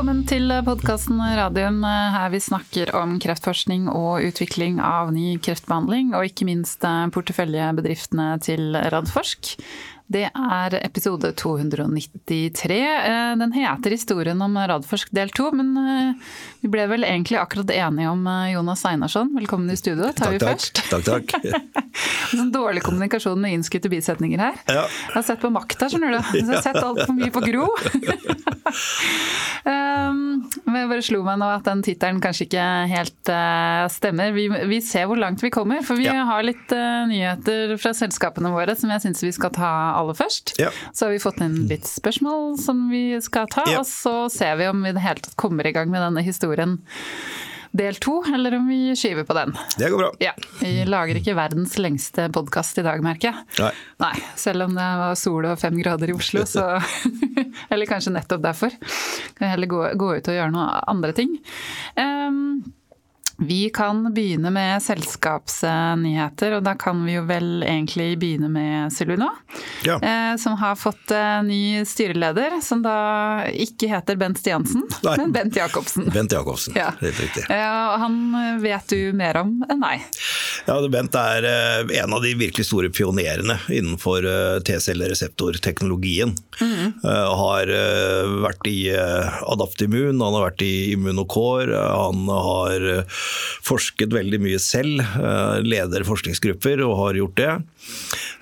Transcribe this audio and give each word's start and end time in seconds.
Velkommen 0.00 0.22
til 0.24 0.48
podkasten 0.64 1.18
Radium, 1.20 1.82
her 1.84 2.30
vi 2.32 2.38
snakker 2.40 2.88
om 2.96 3.18
kreftforskning 3.20 3.84
og 3.92 4.24
utvikling 4.30 4.78
av 4.80 5.10
ny 5.12 5.34
kreftbehandling, 5.44 6.14
og 6.16 6.24
ikke 6.24 6.46
minst 6.48 6.86
porteføljebedriftene 7.12 8.30
til 8.40 8.78
Radforsk. 8.94 9.58
Det 10.10 10.24
er 10.26 10.74
episode 10.80 11.28
293. 11.38 12.78
Eh, 12.82 13.34
den 13.38 13.52
heter 13.54 13.94
'Historien 13.94 14.42
om 14.42 14.58
Radforsk 14.58 15.06
del 15.14 15.30
2', 15.30 15.54
men 15.54 15.70
eh, 15.78 16.18
vi 16.64 16.68
ble 16.72 16.88
vel 16.90 17.06
egentlig 17.06 17.38
akkurat 17.38 17.70
enige 17.70 18.10
om 18.10 18.26
eh, 18.26 18.50
Jonas 18.56 18.82
Einarsson. 18.90 19.30
Velkommen 19.36 19.70
i 19.70 19.76
studio, 19.78 20.10
tar 20.10 20.26
takk, 20.26 20.32
vi 20.32 20.38
først. 20.42 20.82
Takk, 20.90 21.04
takk. 21.06 21.30
sånn 22.34 22.50
dårlig 22.50 22.82
kommunikasjon 22.82 23.38
med 23.38 23.54
innskutte 23.54 23.86
bisetninger 23.92 24.40
her. 24.42 24.58
Ja. 24.66 24.90
Jeg 24.90 25.14
har 25.14 25.22
sett 25.28 25.38
på 25.44 25.50
makta, 25.54 25.86
skjønner 25.86 26.10
du. 26.16 26.20
Jeg 26.40 26.46
har 26.50 26.58
sett 26.66 26.82
altfor 26.82 27.14
mye 27.14 27.30
på 27.30 27.40
Gro. 27.46 27.70
um, 29.70 30.42
men 30.66 30.78
jeg 30.80 30.89
bare 30.89 30.89
slo 31.04 31.22
meg 31.26 31.40
nå 31.40 31.48
at 31.50 31.66
den 31.66 31.82
tittelen 31.86 32.20
kanskje 32.22 32.46
ikke 32.46 32.66
helt 32.90 33.32
uh, 33.32 33.86
stemmer. 33.92 34.32
Vi, 34.36 34.46
vi, 34.70 34.80
ser 34.84 35.08
hvor 35.10 35.20
langt 35.20 35.42
vi 35.44 35.52
kommer, 35.54 35.84
for 35.86 36.00
vi 36.00 36.08
ja. 36.08 36.22
har 36.28 36.46
litt 36.46 36.74
uh, 36.74 37.04
nyheter 37.10 37.76
fra 37.80 37.94
selskapene 37.96 38.52
våre 38.54 38.76
som 38.78 38.92
jeg 38.92 39.04
syns 39.04 39.24
vi 39.24 39.34
skal 39.36 39.54
ta 39.56 39.70
aller 39.98 40.18
først. 40.18 40.56
Ja. 40.60 40.72
Så 40.92 41.06
har 41.06 41.14
vi 41.14 41.22
fått 41.22 41.42
inn 41.44 41.62
litt 41.70 41.88
spørsmål 41.88 42.56
som 42.60 42.88
vi 42.92 43.04
skal 43.24 43.50
ta, 43.52 43.66
ja. 43.70 43.82
og 43.82 43.88
så 43.88 44.24
ser 44.32 44.58
vi 44.60 44.70
om 44.70 44.84
vi 44.84 44.92
i 44.92 44.96
det 44.96 45.04
hele 45.04 45.24
tatt 45.24 45.38
kommer 45.40 45.66
i 45.66 45.74
gang 45.76 45.92
med 45.92 46.04
denne 46.04 46.24
historien 46.26 46.80
del 47.76 47.94
to, 48.02 48.16
eller 48.34 48.54
om 48.58 48.66
vi 48.68 48.96
skyver 48.98 49.24
på 49.24 49.34
den. 49.36 49.54
Det 49.78 49.90
går 49.90 49.98
bra. 49.98 50.10
Ja, 50.22 50.32
Vi 50.60 50.72
lager 50.88 51.20
ikke 51.20 51.36
verdens 51.38 51.76
lengste 51.78 52.26
podkast 52.34 52.78
i 52.82 52.84
dag, 52.86 53.02
merker 53.04 53.30
jeg. 53.30 53.44
Nei. 53.60 53.70
Nei. 54.02 54.14
Selv 54.40 54.66
om 54.66 54.74
det 54.74 54.88
var 55.02 55.14
sol 55.18 55.46
og 55.52 55.60
fem 55.60 55.78
grader 55.78 56.10
i 56.10 56.16
Oslo, 56.16 56.42
så 56.48 56.66
Eller 57.70 57.86
kanskje 57.86 58.14
nettopp 58.14 58.42
derfor. 58.42 58.74
Kan 59.36 59.46
jeg 59.46 59.54
heller 59.54 59.70
gå, 59.70 59.80
gå 60.00 60.10
ut 60.18 60.30
og 60.32 60.36
gjøre 60.40 60.52
noe 60.54 60.82
andre 60.90 61.14
ting. 61.16 61.36
Um, 61.94 62.60
vi 63.40 63.70
kan 63.74 64.02
begynne 64.14 64.50
med 64.52 64.82
selskapsnyheter, 64.84 66.58
og 66.58 66.64
da 66.66 66.74
kan 66.78 66.98
vi 67.06 67.14
jo 67.16 67.22
vel 67.28 67.62
egentlig 67.64 68.18
begynne 68.20 68.50
med 68.52 68.92
Celuna. 68.92 69.30
Ja. 69.86 69.96
Eh, 70.04 70.34
som 70.40 70.58
har 70.60 70.76
fått 70.76 71.10
eh, 71.14 71.38
ny 71.46 71.80
styreleder, 71.88 72.58
som 72.64 72.82
da 72.84 73.46
ikke 73.48 73.88
heter 73.94 74.18
Bent 74.20 74.38
Stiansen, 74.42 74.84
Nei. 75.06 75.16
men 75.22 75.32
Bent 75.32 75.56
Jacobsen. 75.56 76.10
Bent 76.12 76.32
Jacobsen, 76.36 76.76
Ja. 76.76 76.90
helt 77.00 77.20
riktig. 77.20 77.46
Ja, 77.48 77.96
han 78.02 78.18
vet 78.62 78.92
du 78.92 79.12
mer 79.16 79.40
om 79.40 79.56
enn 79.70 79.80
meg. 79.80 80.04
Ja, 80.68 80.76
Bent 80.92 81.16
er 81.16 81.48
eh, 81.48 81.96
en 82.02 82.12
av 82.16 82.22
de 82.24 82.34
virkelig 82.36 82.66
store 82.68 82.90
pionerene 82.92 83.56
innenfor 83.72 84.26
T-cellereseptorteknologien. 84.66 86.34
Mm. 86.60 86.92
Har 87.04 87.70
vært 88.44 88.66
i 88.68 88.78
Adaptimun, 88.92 90.20
han 90.20 90.36
har 90.36 90.44
vært 90.50 90.62
i 90.66 90.92
Immunocore, 90.92 91.72
han 91.76 92.26
har 92.28 92.84
forsket 93.66 94.12
veldig 94.14 94.40
mye 94.42 94.60
selv, 94.62 95.00
eh, 95.00 95.60
leder 95.64 96.04
forskningsgrupper 96.08 96.82
og 96.86 96.96
har 97.04 97.20
gjort 97.20 97.36
det. 97.40 97.52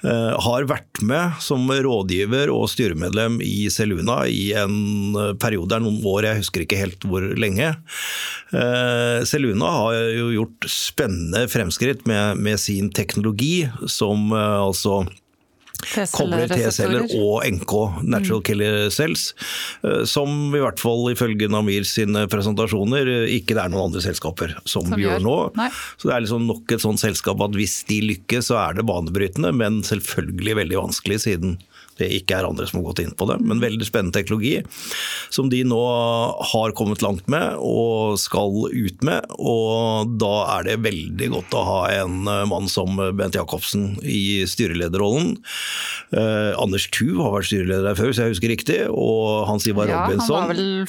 Eh, 0.08 0.34
Har 0.39 0.64
vært 0.64 1.03
med 1.03 1.39
som 1.41 1.67
rådgiver 1.69 2.53
og 2.53 2.69
styremedlem 2.70 3.41
i 3.42 3.69
Seluna 3.69 4.27
i 4.27 4.53
en 4.53 5.17
eh, 5.17 5.34
periode, 5.34 5.69
det 5.69 5.78
er 5.78 5.84
noen 5.84 6.03
år, 6.05 6.28
jeg 6.28 6.42
husker 6.42 6.64
ikke 6.64 6.80
helt 6.80 7.06
hvor 7.08 7.25
lenge. 7.36 7.75
Seluna 9.28 9.69
har 9.75 9.97
jo 10.17 10.28
gjort 10.33 10.69
spennende 10.72 11.45
fremskritt 11.50 12.06
med, 12.08 12.39
med 12.41 12.61
sin 12.61 12.89
teknologi, 12.91 13.69
som 13.86 14.33
altså 14.33 15.02
kobler 16.12 16.50
T-celler 16.50 17.05
og 17.18 17.44
NK, 17.46 17.74
natural 18.02 18.42
killer 18.46 18.89
cells, 18.94 19.33
eh, 19.86 20.02
som 20.08 20.55
i 20.56 20.62
hvert 20.62 20.80
fall 20.83 21.06
ifølge 21.12 21.48
Namir 21.52 21.86
sine 21.89 22.27
presentasjoner 22.30 23.08
eh, 23.12 23.36
ikke 23.39 23.56
det 23.56 23.64
er 23.64 23.72
noen 23.72 23.88
andre 23.88 24.02
selskaper 24.05 24.56
som, 24.64 24.88
Som 24.90 24.98
gjør. 25.00 25.22
nå. 25.24 25.36
Nei. 25.58 25.70
Så 25.96 26.11
det 26.11 26.17
er 26.17 26.24
liksom 26.27 26.48
nok 26.48 26.74
et 26.74 26.84
sånt 26.84 27.02
selskap 27.02 27.40
at 27.44 27.56
hvis 27.58 27.80
de 27.88 28.00
lykkes, 28.12 28.50
så 28.50 28.58
er 28.67 28.78
det 28.78 28.86
banebrytende, 28.88 29.52
men 29.56 29.83
selvfølgelig 29.86 30.58
veldig 30.62 30.80
vanskelig 30.83 31.22
siden 31.27 31.58
det 32.01 32.11
ikke 32.20 32.39
er 32.39 32.48
andre 32.48 32.67
som 32.69 32.81
har 32.81 32.89
gått 32.91 33.03
inn 33.05 33.14
på 33.19 33.29
det. 33.31 33.39
Men 33.45 33.63
veldig 33.63 33.86
spennende 33.89 34.17
teknologi 34.17 34.57
som 35.35 35.51
de 35.53 35.63
nå 35.67 35.81
har 36.53 36.75
kommet 36.79 37.03
langt 37.05 37.29
med 37.31 37.59
og 37.59 38.19
skal 38.20 38.69
ut 38.73 39.05
med. 39.07 39.27
Og 39.39 40.14
da 40.20 40.35
er 40.59 40.69
det 40.69 40.79
veldig 40.86 41.31
godt 41.36 41.59
å 41.59 41.64
ha 41.69 41.81
en 42.01 42.20
mann 42.25 42.69
som 42.70 42.98
Bent 43.19 43.39
Jacobsen 43.39 43.97
i 44.03 44.45
styrelederrollen. 44.48 45.36
Eh, 46.17 46.53
Anders 46.59 46.89
Thu 46.95 47.19
har 47.23 47.35
vært 47.36 47.51
styreleder 47.51 47.91
her 47.91 47.98
før, 47.98 48.13
hvis 48.13 48.23
jeg 48.23 48.36
husker 48.36 48.55
riktig. 48.55 48.80
Og 48.92 49.48
Hans 49.51 49.69
Ivar 49.69 49.91
Ja, 49.91 50.05
han 50.09 50.23
var 50.29 50.53
vel 50.53 50.86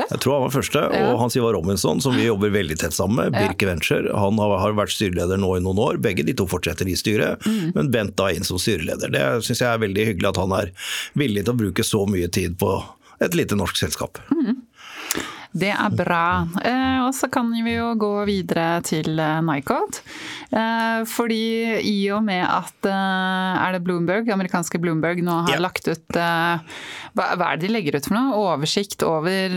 første? 0.00 0.14
Jeg 0.16 0.20
tror 0.24 0.32
han 0.36 0.42
var 0.46 0.54
første, 0.54 0.80
Ja. 0.94 1.12
og 1.12 1.18
Hans 1.20 1.36
Ivar 1.36 1.52
Robinson, 1.54 2.00
som 2.00 2.14
vi 2.16 2.24
jobber 2.26 2.50
veldig 2.50 2.78
tett 2.78 2.92
sammen 2.92 3.16
med, 3.16 3.32
Ja. 3.34 3.48
Birke 3.48 3.66
Venture, 3.66 4.12
han 4.16 4.38
har, 4.38 4.72
vært 4.72 4.94
styreleder 4.94 5.38
nå 5.38 5.56
i 5.56 5.60
noen 5.60 5.78
år. 5.78 6.00
Begge 6.00 6.24
de 6.24 6.32
to 6.34 6.46
fortsetter 6.46 6.86
i 6.88 6.96
styret, 6.96 7.38
Mm. 7.46 7.74
men 7.74 7.90
Bent 7.90 8.16
da 8.16 8.28
inn 8.30 8.44
som 8.44 8.56
styreleder. 8.58 9.10
Det 9.10 9.20
syns 9.44 9.58
jeg 9.60 9.68
er 9.68 9.78
veldig 9.78 10.06
hyggelig 10.06 10.28
at 10.28 10.36
han 10.36 10.52
er 10.52 10.70
villig 11.16 11.44
til 11.44 11.54
å 11.54 11.58
bruke 11.58 11.82
så 11.84 12.06
mye 12.08 12.30
tid 12.30 12.56
på 12.58 12.82
et 13.20 13.32
lite 13.34 13.52
norsk 13.56 13.76
selskap. 13.76 14.18
Det 15.52 15.72
er 15.74 15.90
bra. 15.98 16.46
Eh, 16.62 17.00
og 17.02 17.10
så 17.16 17.26
kan 17.32 17.48
vi 17.50 17.72
jo 17.74 17.88
gå 17.98 18.10
videre 18.28 18.78
til 18.86 19.18
eh, 19.18 19.40
Nycod. 19.42 19.98
Eh, 20.54 21.00
fordi 21.10 21.40
i 21.86 21.96
og 22.14 22.22
med 22.26 22.44
at 22.46 22.86
er 22.90 23.74
det 23.74 23.80
Bloomberg, 23.86 24.30
amerikanske 24.30 24.78
Bloomberg 24.82 25.22
nå 25.26 25.40
har 25.48 25.56
Ja. 25.56 25.58
lagt 25.62 25.88
ut 25.90 26.06
hva, 26.14 27.24
er 27.34 27.56
det 27.58 27.66
de 27.66 27.70
legger 27.74 27.96
ut 27.98 28.06
for 28.06 28.14
noe? 28.14 28.36
Oversikt 28.38 29.02
over 29.02 29.50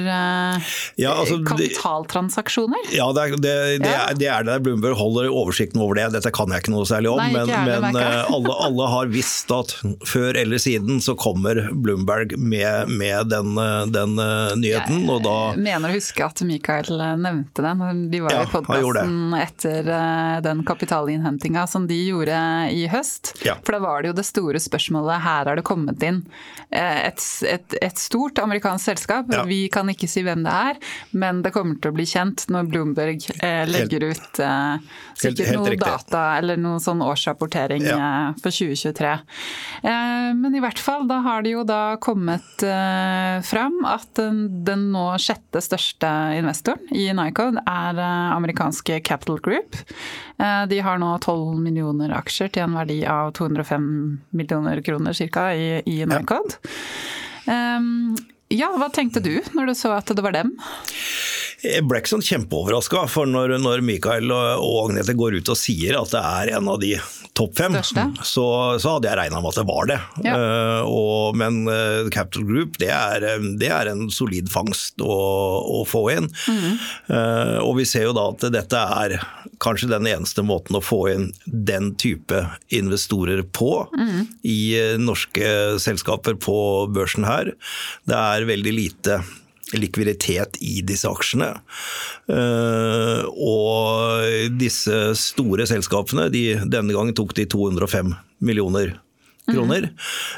Ja, 0.98 1.12
altså, 1.14 1.38
det- 1.38 1.46
kapitaltransaksjoner? 1.52 2.90
Ja, 2.96 3.12
det 3.14 3.22
er 3.22 3.36
det, 3.38 3.54
det, 3.84 3.94
er, 3.94 4.14
det 4.18 4.28
er 4.34 4.44
det. 4.48 4.58
Bloomberg 4.66 4.98
holder 4.98 5.30
oversikten 5.30 5.82
over 5.82 5.96
det. 6.00 6.08
Dette 6.16 6.32
kan 6.34 6.50
jeg 6.50 6.64
ikke 6.64 6.74
noe 6.74 6.86
særlig 6.90 7.12
om, 7.14 7.22
Nei, 7.22 7.30
men, 7.36 7.50
jeg 7.54 7.82
men 7.86 7.96
alle, 8.02 8.56
alle 8.66 8.90
har 8.96 9.12
visst 9.14 9.52
at 9.54 9.76
før 10.10 10.38
eller 10.42 10.58
siden 10.62 10.98
så 11.06 11.14
kommer 11.20 11.68
Bloomberg 11.74 12.34
med, 12.38 12.90
med 12.90 13.30
den, 13.34 13.54
den 13.94 14.18
nyheten, 14.62 15.06
og 15.10 15.22
da 15.26 15.38
Jeg 15.54 15.83
mener 15.84 15.94
å 15.94 16.00
huske 16.00 16.24
at 16.24 16.42
Mikael 16.48 17.02
nevnte 17.20 17.64
det 17.64 17.74
når 17.80 18.02
de 18.12 18.22
var 18.24 18.36
Ja, 18.36 18.44
i 18.46 18.52
podkasten 18.52 19.36
etter 19.38 19.90
eh, 19.92 20.38
den 20.46 20.64
kapitalinnhentinga 20.68 21.66
som 21.68 21.88
de 21.90 21.98
gjorde 22.08 22.38
i 22.72 22.86
høst. 22.92 23.34
Ja. 23.44 23.58
For 23.64 23.76
da 23.76 23.82
var 23.84 24.04
det 24.04 24.12
jo 24.12 24.18
det 24.18 24.26
store 24.28 24.62
spørsmålet 24.64 25.24
her 25.26 25.50
har 25.50 25.60
det 25.60 25.66
kommet 25.68 26.04
inn 26.06 26.22
eh, 26.70 27.10
et, 27.10 27.24
et, 27.50 27.78
et 27.84 28.00
stort 28.00 28.40
amerikansk 28.44 28.94
selskap. 28.94 29.32
Ja. 29.34 29.44
Vi 29.50 29.66
kan 29.74 29.90
ikke 29.92 30.10
si 30.12 30.24
hvem 30.26 30.46
det 30.46 30.54
er, 30.54 30.80
men 31.12 31.44
det 31.44 31.54
kommer 31.56 31.80
til 31.82 31.92
å 31.92 31.98
bli 31.98 32.08
kjent 32.08 32.48
når 32.54 32.70
Bloomberg 32.72 33.28
eh, 33.40 33.64
legger 33.70 34.08
ut 34.12 34.44
eh, 34.44 34.94
sikkert 35.20 35.52
helt 35.54 35.62
noe 35.64 35.80
data 35.80 36.24
eller 36.40 36.60
noe 36.60 36.80
sånn 36.84 37.04
årsrapportering 37.06 37.88
eh, 37.92 38.32
for 38.40 38.56
2023. 38.56 39.14
Eh, 39.84 40.32
men 40.40 40.56
i 40.56 40.64
hvert 40.64 40.80
fall, 40.82 41.08
da 41.10 41.20
har 41.28 41.44
det 41.44 41.56
jo 41.58 41.68
da 41.68 41.98
kommet 42.04 42.64
eh, 42.68 43.38
fram 43.46 43.82
at 43.90 44.08
den, 44.20 44.46
den 44.66 44.90
nå 44.94 45.10
sjette 45.22 45.60
største 45.64 45.73
investoren 46.38 46.82
i 46.92 47.08
Nycode 47.16 47.62
er 47.70 48.00
eh, 48.00 48.34
amerikanske 48.36 49.00
Capital 49.06 49.40
Group. 49.40 49.78
Eh, 50.38 50.66
de 50.70 50.80
har 50.80 51.00
nå 51.02 51.18
12 51.24 51.60
millioner 51.64 52.14
aksjer 52.18 52.52
til 52.54 52.68
en 52.68 52.78
verdi 52.78 53.02
av 53.06 53.34
205 53.38 53.88
millioner 54.32 54.82
kroner 54.82 55.14
ca. 55.14 55.50
i, 55.54 55.82
i 55.86 56.06
Nycode. 56.06 56.60
Um, 57.48 58.16
ja, 58.54 58.70
hva 58.78 58.88
tenkte 58.94 59.20
du 59.24 59.42
når 59.56 59.72
du 59.72 59.76
så 59.76 59.96
at 59.98 60.12
det 60.14 60.24
var 60.24 60.36
dem? 60.36 60.54
Jeg 61.64 61.86
ble 61.88 62.02
ikke 62.02 62.14
sånn 62.16 62.26
kjempeoverraska, 62.26 63.06
for 63.12 63.30
når, 63.30 63.58
når 63.64 63.84
Mikael 63.86 64.32
og, 64.34 64.64
og 64.64 64.80
Agnete 64.90 65.16
går 65.18 65.40
ut 65.40 65.52
og 65.54 65.60
sier 65.60 65.98
at 66.00 66.12
det 66.12 66.24
er 66.24 66.56
en 66.60 66.72
av 66.74 66.82
de 66.82 66.94
topp 67.34 67.56
fem, 67.58 67.78
så, 67.82 68.46
så 68.78 68.96
hadde 68.96 69.10
jeg 69.10 69.18
regna 69.18 69.40
med 69.42 69.54
at 69.54 69.60
det 69.62 69.66
var 69.70 69.88
det. 69.90 70.00
Ja. 70.28 70.36
Uh, 70.38 70.82
og, 70.86 71.40
men 71.40 71.64
uh, 71.66 72.10
Capital 72.14 72.46
Group 72.50 72.78
det 72.82 72.92
er, 72.94 73.26
eh, 73.26 73.48
det 73.60 73.70
er 73.74 73.90
en 73.92 74.06
solid 74.14 74.52
fangst 74.52 75.02
å, 75.02 75.18
å 75.80 75.84
få 75.88 76.04
inn. 76.14 76.30
Eh, 76.44 77.58
og 77.64 77.78
vi 77.80 77.86
ser 77.88 78.08
jo 78.08 78.16
da 78.16 78.28
at 78.32 78.46
dette 78.54 78.80
er 79.04 79.18
kanskje 79.64 79.92
den 79.92 80.08
eneste 80.10 80.44
måten 80.46 80.78
å 80.78 80.84
få 80.84 81.02
inn 81.14 81.30
den 81.46 81.94
type 82.00 82.44
investorer 82.74 83.44
på 83.56 83.86
i 84.44 84.60
eh, 84.80 84.98
norske 85.02 85.80
selskaper 85.84 86.38
på 86.42 86.58
børsen 86.94 87.28
her. 87.28 87.54
Det 88.10 88.20
er 88.20 88.50
veldig 88.50 88.76
lite 88.76 89.22
likviditet 89.72 90.60
i 90.62 90.82
disse 90.86 91.10
aksjene. 91.10 91.50
Eh, 92.32 93.24
og 93.32 94.54
disse 94.60 95.00
store 95.20 95.68
selskapene, 95.70 96.30
de, 96.34 96.46
denne 96.68 96.96
gangen 96.96 97.16
tok 97.18 97.36
de 97.38 97.48
205 97.50 98.14
millioner 98.44 98.98
kroner, 99.50 99.90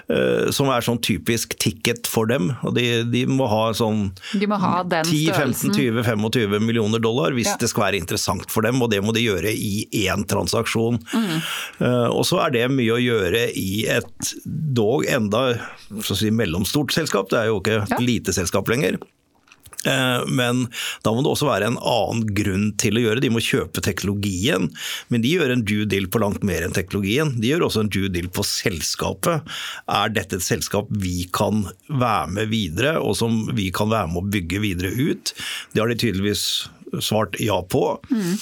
eh, 0.10 0.50
som 0.56 0.70
er 0.74 0.82
sånn 0.86 1.00
typisk 1.04 1.54
ticket 1.62 2.08
for 2.10 2.26
dem. 2.32 2.52
Og 2.66 2.74
de, 2.78 3.04
de 3.12 3.26
må 3.30 3.46
ha 3.52 3.68
sånn 3.78 4.08
De 4.34 4.48
må 4.50 4.58
ha 4.62 4.84
den 4.84 5.06
10-15-20-25 5.06 6.60
millioner 6.66 7.00
dollar 7.04 7.36
hvis 7.36 7.52
Ja. 7.52 7.58
det 7.62 7.70
skal 7.70 7.84
være 7.88 8.00
interessant 8.02 8.50
for 8.52 8.66
dem, 8.66 8.82
og 8.82 8.90
det 8.92 9.02
må 9.06 9.14
de 9.14 9.22
gjøre 9.26 9.52
i 9.54 9.88
én 10.06 10.26
transaksjon. 10.28 11.00
Mm. 11.14 11.36
Eh, 11.86 12.08
og 12.10 12.24
så 12.26 12.42
er 12.46 12.56
det 12.56 12.66
mye 12.74 12.96
å 12.98 13.02
gjøre 13.02 13.46
i 13.56 13.86
et 13.88 14.34
dog 14.46 15.06
enda 15.06 15.46
si, 16.02 16.32
mellomstort 16.32 16.92
selskap, 16.96 17.30
det 17.30 17.40
er 17.44 17.52
jo 17.52 17.60
ikke 17.62 17.84
et 17.84 17.90
Ja. 17.96 17.98
lite 18.02 18.34
selskap 18.34 18.68
lenger. 18.68 18.98
Eh, 19.86 20.26
men 20.28 20.66
da 21.06 21.14
må 21.14 21.24
det 21.24 21.32
også 21.32 21.50
være 21.50 21.70
en 21.72 21.80
annen 21.80 22.26
grunn 22.38 22.68
til 22.82 22.98
å 22.98 23.06
gjøre. 23.06 23.24
De 23.24 23.32
må 23.34 23.44
kjøpe 23.44 23.84
teknologien, 23.86 24.70
men 25.14 25.26
de 25.26 25.36
gjør 25.36 25.56
en 25.56 25.66
due 25.68 25.88
deal 25.90 26.10
på 26.12 26.22
langt 26.24 26.46
mer 26.48 26.66
enn 26.66 26.76
teknologien. 26.76 27.36
De 27.42 27.52
gjør 27.52 27.68
også 27.70 27.86
en 27.86 27.92
due 27.94 28.12
deal 28.14 28.30
på 28.34 28.46
selskapet. 28.48 29.46
Er 29.92 30.16
dette 30.16 30.40
et 30.40 30.46
selskap 30.46 30.90
vi 30.90 31.28
kan 31.36 31.66
være 31.90 32.32
med 32.40 32.54
videre, 32.54 32.98
og 33.02 33.18
som 33.20 33.44
vi 33.56 33.72
kan 33.76 33.92
være 33.94 34.12
med 34.14 34.24
å 34.24 34.34
bygge 34.38 34.64
videre 34.64 34.94
ut? 34.96 35.36
Det 35.74 35.84
har 35.84 35.92
de 35.92 36.00
tydeligvis 36.02 36.46
svart 37.04 37.36
ja 37.44 37.58
på. 37.68 37.84
Mm. 38.08 38.36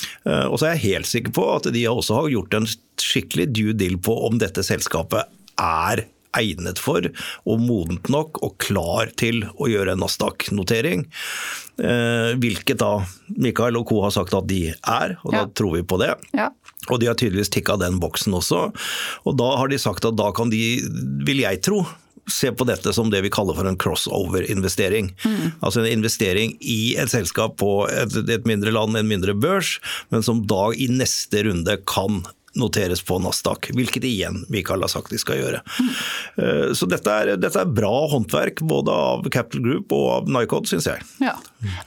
Og 0.52 0.60
så 0.60 0.68
er 0.68 0.76
jeg 0.76 0.84
helt 0.94 1.10
sikker 1.10 1.34
på 1.34 1.46
at 1.56 1.70
de 1.74 1.86
også 1.90 2.20
har 2.20 2.34
gjort 2.34 2.58
en 2.58 2.68
skikkelig 3.02 3.48
due 3.56 3.74
deal 3.78 3.98
på 4.04 4.14
om 4.28 4.38
dette 4.42 4.62
selskapet 4.66 5.32
er 5.60 6.04
egnet 6.38 6.82
for 6.82 7.06
og 7.50 7.62
modent 7.62 8.10
nok 8.14 8.42
og 8.46 8.58
klar 8.64 9.12
til 9.20 9.44
å 9.58 9.70
gjøre 9.72 9.96
en 9.96 10.04
Nasdaq-notering. 10.04 11.06
Eh, 11.82 12.34
hvilket 12.42 12.82
da 12.84 12.92
Mikael 13.34 13.80
og 13.80 13.88
co. 13.90 14.02
har 14.06 14.14
sagt 14.16 14.36
at 14.38 14.48
de 14.50 14.68
er, 14.74 15.18
og 15.24 15.34
da 15.34 15.48
tror 15.58 15.78
vi 15.78 15.88
på 15.88 16.00
det. 16.02 16.14
Ja. 16.38 16.52
Og 16.92 17.00
de 17.00 17.10
har 17.10 17.18
tydeligvis 17.20 17.52
tikka 17.54 17.78
den 17.80 18.00
boksen 18.04 18.36
også. 18.36 18.68
Og 19.24 19.38
da 19.40 19.50
har 19.60 19.72
de 19.72 19.80
sagt 19.82 20.06
at 20.06 20.18
da 20.20 20.30
kan 20.36 20.52
de, 20.54 20.64
vil 21.26 21.44
jeg 21.46 21.64
tro, 21.66 21.84
se 22.30 22.52
på 22.56 22.64
dette 22.68 22.94
som 22.96 23.10
det 23.12 23.20
vi 23.26 23.32
kaller 23.34 23.58
for 23.58 23.68
en 23.68 23.78
crossover-investering. 23.80 25.12
Mm. 25.26 25.48
Altså 25.60 25.82
en 25.82 25.92
investering 25.92 26.56
i 26.62 26.96
et 27.00 27.12
selskap 27.12 27.58
på 27.60 27.84
et, 27.92 28.16
et 28.24 28.48
mindre 28.48 28.72
land, 28.72 28.96
en 28.96 29.10
mindre 29.10 29.36
børs, 29.36 29.76
men 30.14 30.24
som 30.24 30.44
da 30.48 30.70
i 30.72 30.88
neste 30.92 31.44
runde 31.50 31.78
kan 31.90 32.24
noteres 32.60 33.02
på 33.06 33.18
Nasdaq, 33.24 33.72
hvilket 33.74 34.06
igjen 34.08 34.44
Michael 34.54 34.86
har 34.86 34.92
sagt 34.92 35.14
de 35.14 35.20
skal 35.22 35.40
gjøre. 35.40 35.62
Mm. 35.80 36.74
Så 36.78 36.88
dette 36.90 37.10
er, 37.10 37.34
dette 37.42 37.60
er, 37.60 37.72
bra 37.74 37.92
håndverk 38.12 38.62
både 38.70 38.94
av 38.94 39.26
Capital 39.34 39.64
Group 39.66 39.94
og 39.96 40.08
av 40.14 40.30
Nycod, 40.30 40.70
syns 40.70 40.88
jeg. 40.90 41.02
Ja. 41.24 41.34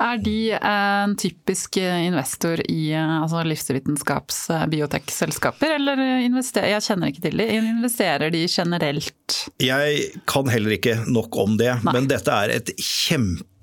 Er 0.02 0.20
de 0.22 0.36
en 0.56 1.16
typisk 1.20 1.78
investor 1.80 2.62
i 2.66 2.90
altså 2.96 3.44
livsvitenskaps 3.46 4.40
biotek-selskaper, 4.72 5.76
eller 5.78 6.02
investerer 6.24 6.74
jeg 6.76 6.86
kjenner 6.88 7.12
ikke 7.12 7.26
til 7.28 7.42
de, 7.42 7.48
investerer 7.60 8.34
de 8.34 8.44
generelt? 8.50 9.40
Jeg 9.62 10.22
kan 10.28 10.50
heller 10.50 10.76
ikke 10.78 10.98
nok 11.06 11.38
om 11.42 11.58
det, 11.60 11.72
Nei. 11.86 11.94
men 11.94 12.10
dette 12.10 12.32
er 12.32 12.56
et 12.58 12.74
kjempe 12.80 13.55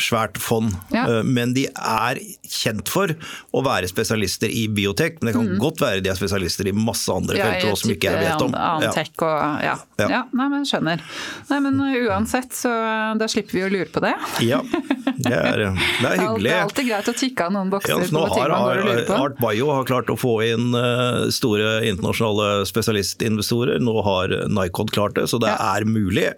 svært 0.00 0.38
fond, 0.40 0.72
ja. 0.92 1.04
Eh, 1.04 1.22
men 1.24 1.52
de 1.56 1.66
er 1.68 2.20
kjent 2.48 2.88
for 2.90 3.12
å 3.52 3.62
være 3.64 3.88
spesialister 3.90 4.52
i 4.52 4.64
biotek. 4.72 5.18
Men 5.20 5.28
det 5.28 5.34
kan 5.36 5.48
mm. 5.50 5.58
godt 5.60 5.82
være 5.82 6.02
de 6.04 6.12
er 6.12 6.18
spesialister 6.18 6.68
i 6.70 6.74
masse 6.76 7.12
andre 7.12 7.38
ja, 7.38 7.50
felter 7.50 7.80
som 7.82 7.92
ikke 7.92 8.12
jeg 8.12 8.22
vet 8.24 8.44
om. 8.46 8.56
Annen 8.56 8.88
ja. 8.88 9.04
og, 9.12 9.62
ja. 9.64 9.76
ja. 10.00 10.08
ja. 10.16 10.22
Nei, 10.38 10.48
men 10.54 10.66
skjønner. 10.68 11.04
Nei, 11.50 11.60
men 11.66 11.80
uansett, 12.06 12.56
så 12.56 12.72
da 13.20 13.28
slipper 13.30 13.58
vi 13.58 13.64
å 13.66 13.70
lure 13.72 13.90
på 13.92 14.04
det. 14.04 14.14
Ja, 14.44 14.62
det 14.64 15.32
er, 15.36 15.66
det 15.68 16.08
er 16.08 16.20
hyggelig. 16.24 16.48
Det 16.48 16.56
er 16.56 16.60
alltid 16.64 16.90
greit 16.90 17.12
å 17.12 17.16
tikke 17.24 17.48
av 17.48 17.56
noen 17.58 17.72
bokser 17.72 18.06
på 18.08 18.26
ting 18.32 18.52
man 18.52 18.82
lurer 18.82 19.04
på. 19.08 19.22
Art 19.28 19.40
Bio 19.42 19.72
har 19.76 19.88
klart 19.88 20.12
å 20.12 20.18
få 20.20 20.36
inn 20.46 20.72
eh, 20.78 21.26
store 21.34 21.80
internasjonale 21.90 22.68
spesialistinvestorer. 22.70 23.82
Nå 23.82 23.98
har 24.06 24.38
Nycod 24.52 24.94
klart 24.94 25.18
det, 25.18 25.28
så 25.30 25.40
det 25.42 25.52
er 25.52 25.84
mulig. 25.88 26.30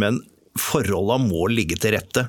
Men 0.00 0.22
forholda 0.58 1.18
må 1.22 1.48
ligge 1.50 1.76
til 1.80 1.96
rette. 1.96 2.28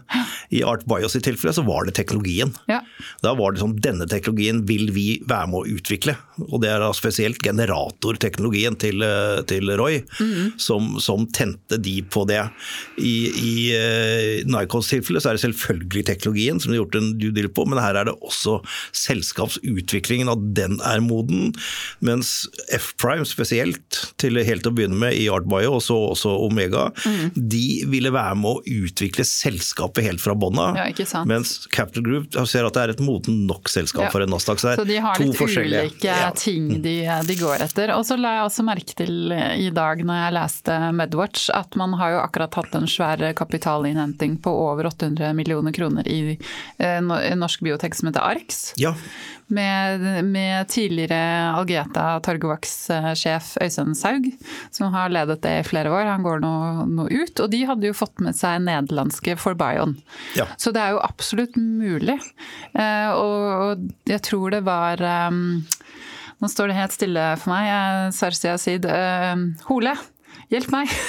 I 0.54 0.64
Art 0.66 0.86
Bios 0.90 1.16
i 1.18 1.22
tilfelle 1.24 1.54
så 1.54 1.64
var 1.66 1.86
det 1.86 1.96
teknologien. 1.98 2.54
Ja. 2.70 2.82
Da 3.24 3.36
var 3.38 3.54
det 3.54 3.62
sånn 3.62 3.76
denne 3.82 4.08
teknologien 4.10 4.64
vil 4.70 4.90
vi 4.96 5.08
være 5.28 5.52
med 5.52 5.62
å 5.62 5.78
utvikle. 5.78 6.18
Og 6.44 6.60
det 6.64 6.70
er 6.72 6.82
da 6.84 6.92
spesielt 6.96 7.40
generatorteknologien 7.44 8.76
til, 8.82 9.04
eh, 9.06 9.42
til 9.50 9.72
Roy 9.80 10.02
mm. 10.20 10.56
som, 10.62 10.96
som, 11.04 11.26
tente 11.36 11.80
de 11.82 11.98
på 12.12 12.26
det. 12.30 12.42
I, 13.02 13.16
i 13.32 13.54
uh, 13.76 14.46
Nikons 14.52 14.92
tilfelle 14.92 15.20
så 15.22 15.32
er 15.32 15.38
det 15.38 15.44
selvfølgelig 15.46 16.06
teknologien 16.08 16.60
som 16.62 16.72
de 16.72 16.78
har 16.78 16.84
gjort 16.84 16.98
en 17.00 17.10
due 17.20 17.34
deal 17.36 17.50
på, 17.52 17.66
men 17.68 17.82
her 17.82 17.98
er 17.98 18.10
det 18.10 18.16
også 18.26 18.60
selskapsutviklingen, 18.96 20.30
at 20.32 20.44
den 20.58 20.78
er 20.86 21.02
moden. 21.04 21.54
Mens 22.06 22.46
F-Prime 22.76 23.26
spesielt, 23.28 24.02
til 24.22 24.38
helt 24.46 24.68
å 24.68 24.74
begynne 24.76 25.00
med 25.00 25.18
i 25.18 25.28
Artbio, 25.32 25.78
og 25.78 25.84
så 25.84 25.98
også 26.12 26.36
Omega, 26.46 26.88
mm. 27.06 27.36
de 27.36 27.66
ville 27.92 28.14
være 28.14 28.38
med 28.40 28.60
å 28.60 28.84
utvikle 28.86 29.26
selskapet 29.28 30.06
helt 30.08 30.24
fra 30.24 30.36
bånn 30.38 30.60
av. 30.62 30.80
Ja, 30.80 31.24
mens 31.28 31.58
Capital 31.74 32.06
Group 32.06 32.40
ser 32.50 32.68
at 32.68 32.78
det 32.78 32.84
er 32.84 32.96
et 32.96 33.04
moden 33.04 33.46
nok 33.50 33.72
selskap 33.72 34.08
ja. 34.08 34.14
for 34.14 34.26
en 34.26 34.32
Nasdaq. 34.34 34.62
Så, 34.62 34.76
så 34.80 34.88
de 34.88 35.00
har 35.02 35.22
litt 35.22 35.42
ulike 35.42 36.16
ja. 36.30 36.38
ting 36.38 36.70
de, 36.84 36.96
de, 37.28 37.38
går 37.40 37.64
etter. 37.66 37.94
Og 37.96 38.06
så 38.08 38.18
la 38.20 38.36
jeg 38.38 38.48
også 38.50 38.66
merke 38.68 38.98
til 38.98 39.32
i 39.34 39.70
dag 39.76 40.04
når 40.06 40.22
jeg 40.22 40.36
leste 40.38 40.80
Medwatch 40.96 41.48
at 41.56 41.78
man 41.80 41.96
har 42.00 42.16
jo 42.16 42.24
akkurat 42.24 42.60
hatt 42.60 42.76
en 42.78 42.90
svær 42.90 43.22
kapitalinnhenting 43.38 44.38
på 44.44 44.54
over 44.66 44.90
800 44.92 45.34
millioner 45.38 45.76
kroner 45.76 46.08
i 46.08 46.36
eh, 46.36 47.00
norsk 47.02 47.66
biotek 47.66 47.98
som 47.98 48.12
heter 48.12 48.26
ARX. 48.26 48.68
Ja 48.82 48.96
med, 49.48 50.26
med 50.26 50.68
tidligere 50.68 51.52
Algeta 51.54 52.20
Targovax-sjef 52.20 53.58
Øystein 53.62 53.96
Saug, 53.96 54.30
som 54.72 54.94
har 54.94 55.14
ledet 55.14 55.42
det 55.44 55.54
i 55.60 55.66
flere 55.68 55.92
år. 55.94 56.10
Han 56.10 56.26
går 56.26 56.42
nå, 56.42 56.54
nå, 56.90 57.08
ut. 57.12 57.40
Og 57.40 57.52
de 57.52 57.62
hadde 57.70 57.90
jo 57.90 57.98
fått 57.98 58.24
med 58.26 58.38
seg 58.38 58.64
nederlandske 58.66 59.38
Forbion. 59.40 59.98
Ja. 60.38 60.48
Så 60.58 60.74
det 60.76 60.82
er 60.82 60.96
jo 60.96 61.04
absolutt 61.06 61.58
mulig. 61.60 62.18
Eh, 62.74 63.12
og, 63.14 63.86
jeg 64.10 64.22
tror 64.26 64.56
det 64.56 64.64
var 64.66 65.02
um, 65.30 65.66
Nå 66.46 66.50
står 66.54 66.70
det 66.70 66.76
helt 66.78 66.94
stille 66.94 67.22
for 67.42 67.50
meg. 67.50 68.14
Sarsia 68.14 68.54
Sid. 68.62 68.86
Uh, 68.86 69.48
Hole. 69.66 69.96
Hjelp 70.54 70.72
meg! 70.74 70.92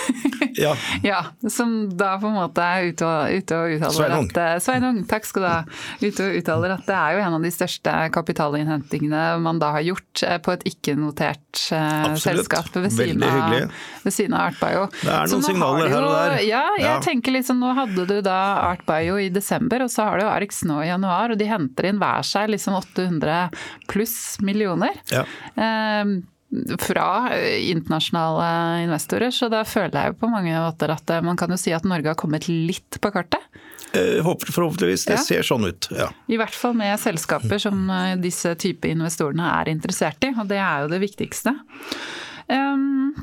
Ja. 0.56 0.70
ja. 1.04 1.18
Som 1.52 1.90
da 1.96 2.14
på 2.20 2.30
en 2.30 2.36
måte 2.36 2.64
er 2.64 2.90
ute 2.90 3.04
og, 3.04 3.28
ute 3.28 3.56
og 3.56 3.74
uttaler 3.76 3.96
Sveinung. 3.96 4.28
at 4.30 4.38
eh, 4.40 4.52
Sveinung, 4.64 4.98
takk 5.08 5.26
skal 5.28 5.42
du 5.44 5.48
ha. 5.48 5.56
Ute 6.00 6.26
og 6.26 6.38
uttaler 6.38 6.72
at 6.76 6.86
det 6.88 6.96
er 6.96 7.16
jo 7.16 7.22
en 7.26 7.36
av 7.36 7.44
de 7.44 7.50
største 7.52 7.94
kapitalinnhentingene 8.14 9.24
man 9.44 9.60
da 9.60 9.74
har 9.74 9.84
gjort 9.84 10.22
eh, 10.24 10.38
på 10.40 10.54
et 10.54 10.64
ikke-notert 10.70 11.60
uh, 11.76 12.14
selskap 12.20 12.70
ved 12.72 12.88
siden, 12.94 13.24
av, 13.26 13.56
ved 14.04 14.16
siden 14.16 14.36
av 14.36 14.50
Artbio. 14.50 14.86
Det 15.02 15.12
er 15.12 15.32
noen 15.32 15.44
signaler 15.44 15.92
her 15.92 16.06
og 16.06 16.14
der. 16.14 16.36
Ja, 16.46 16.62
jeg 16.78 16.88
ja. 16.88 16.94
tenker 17.04 17.36
liksom 17.36 17.60
nå 17.60 17.74
hadde 17.76 18.06
du 18.08 18.16
da 18.24 18.38
Artbio 18.70 19.18
i 19.20 19.28
desember, 19.32 19.84
og 19.84 19.92
så 19.92 20.08
har 20.08 20.22
du 20.22 20.28
Arx 20.28 20.62
nå 20.68 20.80
i 20.84 20.88
januar, 20.88 21.34
og 21.34 21.40
de 21.40 21.50
henter 21.50 21.90
inn 21.90 22.00
hver 22.00 22.24
seg 22.24 22.48
liksom 22.54 22.78
800 22.80 23.50
pluss 23.92 24.16
millioner. 24.44 24.96
Ja. 25.12 25.26
Um, 25.56 26.22
fra 26.82 27.08
internasjonale 27.58 28.48
investorer. 28.86 29.32
Så 29.34 29.50
da 29.52 29.62
føler 29.68 29.96
jeg 29.98 30.14
jo 30.14 30.20
på 30.22 30.30
mange 30.32 30.54
måter 30.54 30.92
at 30.94 31.10
eh, 31.12 31.24
man 31.24 31.38
kan 31.38 31.52
jo 31.52 31.58
si 31.60 31.74
at 31.76 31.86
Norge 31.88 32.12
har 32.12 32.18
kommet 32.18 32.48
litt 32.50 33.00
på 33.02 33.12
kartet. 33.14 33.42
Eh, 33.96 34.22
håper 34.24 34.52
forhåpentligvis. 34.52 35.06
Det 35.08 35.18
ja. 35.18 35.24
ser 35.24 35.46
sånn 35.46 35.68
ut, 35.68 35.90
ja. 35.94 36.10
I 36.32 36.40
hvert 36.40 36.56
fall 36.56 36.76
med 36.78 36.98
selskaper 37.00 37.60
som 37.62 37.86
eh, 37.90 38.16
disse 38.20 38.54
type 38.60 38.90
investorene 38.90 39.48
er 39.60 39.72
interessert 39.72 40.26
i, 40.26 40.32
og 40.36 40.50
det 40.50 40.60
er 40.60 40.84
jo 40.84 40.92
det 40.92 41.02
viktigste. 41.04 41.54
Um, 42.46 43.14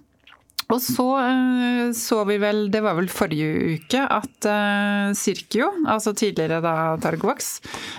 og 0.73 0.81
så 0.81 1.07
eh, 1.21 1.91
så 1.97 2.23
vi 2.27 2.37
vel, 2.41 2.65
det 2.73 2.81
var 2.83 2.97
vel 2.97 3.09
forrige 3.11 3.77
uke, 3.77 4.01
at 4.01 4.47
uh, 4.47 5.11
Sirkio, 5.17 5.69
altså 5.89 6.13
tidligere 6.17 6.61
da 6.63 6.73
Targovax, 7.03 7.51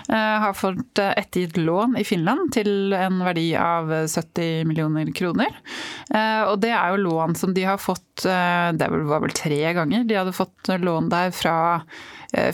uh, 0.08 0.36
har 0.44 0.56
fått 0.58 1.00
ettergitt 1.04 1.58
lån 1.60 1.98
i 2.00 2.04
Finland 2.06 2.52
til 2.56 2.94
en 2.96 3.22
verdi 3.26 3.46
av 3.58 3.92
70 4.10 4.66
millioner 4.68 5.10
kroner. 5.14 5.52
Og 6.48 6.58
det 6.62 6.70
er 6.74 6.92
jo 6.92 7.02
lån 7.04 7.34
som 7.38 7.54
de 7.56 7.64
har 7.66 7.80
fått, 7.80 8.24
det 8.24 8.88
var 8.90 9.22
vel 9.24 9.34
tre 9.34 9.60
ganger, 9.76 10.04
de 10.08 10.18
hadde 10.18 10.34
fått 10.36 10.70
lån 10.80 11.10
der 11.12 11.32
fra 11.34 11.56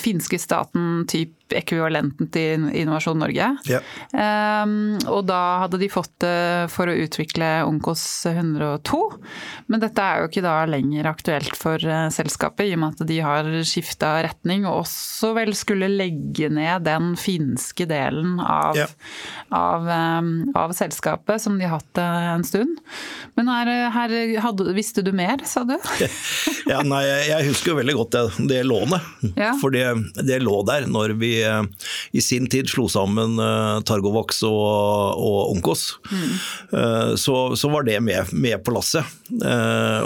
finske 0.02 0.38
staten, 0.40 1.04
typ 1.10 1.36
ekvivalenten 1.56 2.28
til 2.32 2.68
Innovasjon 2.76 3.20
Norge. 3.20 3.48
Ja. 3.70 3.80
Um, 4.12 4.98
og 5.10 5.24
da 5.28 5.64
hadde 5.64 5.80
de 5.80 5.90
fått 5.92 6.12
det 6.22 6.70
for 6.72 6.90
å 6.90 6.96
utvikle 7.04 7.48
Onkos 7.66 8.04
102. 8.28 9.00
Men 9.70 9.82
dette 9.82 10.04
er 10.04 10.22
jo 10.22 10.30
ikke 10.30 10.44
da 10.44 10.56
lenger 10.70 11.10
aktuelt 11.10 11.56
for 11.58 11.82
uh, 11.82 12.08
selskapet, 12.12 12.68
i 12.68 12.76
og 12.76 12.82
med 12.82 13.00
at 13.00 13.10
de 13.10 13.20
har 13.24 13.50
skifta 13.66 14.16
retning 14.26 14.66
og 14.68 14.84
også 14.84 15.32
vel 15.38 15.52
skulle 15.58 15.90
legge 15.90 16.50
ned 16.52 16.86
den 16.86 17.14
finske 17.20 17.86
delen 17.90 18.38
av, 18.42 18.78
ja. 18.78 18.86
av, 19.54 19.88
um, 20.20 20.32
av 20.58 20.74
selskapet 20.76 21.42
som 21.42 21.58
de 21.58 21.66
har 21.66 21.80
hatt 21.80 22.02
en 22.02 22.46
stund. 22.46 22.78
Men 23.38 23.50
her, 23.50 23.72
her 23.94 24.16
hadde, 24.44 24.70
visste 24.76 25.04
du 25.06 25.12
mer, 25.16 25.42
sa 25.48 25.64
du? 25.66 25.76
ja, 26.70 26.82
nei, 26.86 27.02
jeg 27.28 27.50
husker 27.50 27.74
jo 27.74 27.80
veldig 27.80 27.96
godt 27.98 28.16
det, 28.16 28.24
det 28.50 28.62
lånet. 28.68 29.10
Ja. 29.34 29.52
For 29.60 29.69
det, 29.74 29.86
det 30.26 30.42
lå 30.44 30.60
der 30.68 30.88
når 30.90 31.16
vi 31.20 31.30
Eh, 31.50 31.64
i 32.12 32.20
sin 32.20 32.46
tid 32.46 32.68
slo 32.68 32.88
sammen 32.88 33.38
eh, 33.38 33.80
Targovox 33.86 34.42
og, 34.48 35.20
og 35.20 35.52
Onkos, 35.54 35.98
mm. 36.10 37.16
så, 37.16 37.36
så, 37.56 37.70
var 37.70 37.86
det 37.86 38.00
med, 38.04 38.32
med 38.32 38.60
på 38.64 38.74
lasset. 38.74 39.06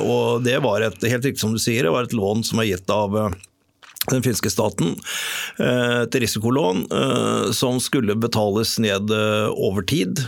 Og 0.05 0.45
det 0.45 0.59
var 0.65 0.85
et, 0.85 0.99
helt 1.09 1.25
riktig 1.25 1.43
som 1.43 1.55
du 1.55 1.61
sier, 1.63 1.85
det 1.87 1.93
var 1.95 2.07
et 2.07 2.17
lån 2.17 2.45
som 2.47 2.61
er 2.63 2.71
gitt 2.71 2.91
av 2.93 3.17
den 4.11 4.25
finske 4.25 4.51
staten 4.53 4.95
til 5.57 6.15
et 6.15 6.23
risikolån 6.25 6.85
eh, 6.93 7.53
som 7.53 7.81
skulle 7.83 8.15
betales 8.19 8.77
ned 8.83 9.11
eh, 9.11 9.49
over 9.51 9.83
tid. 9.83 10.21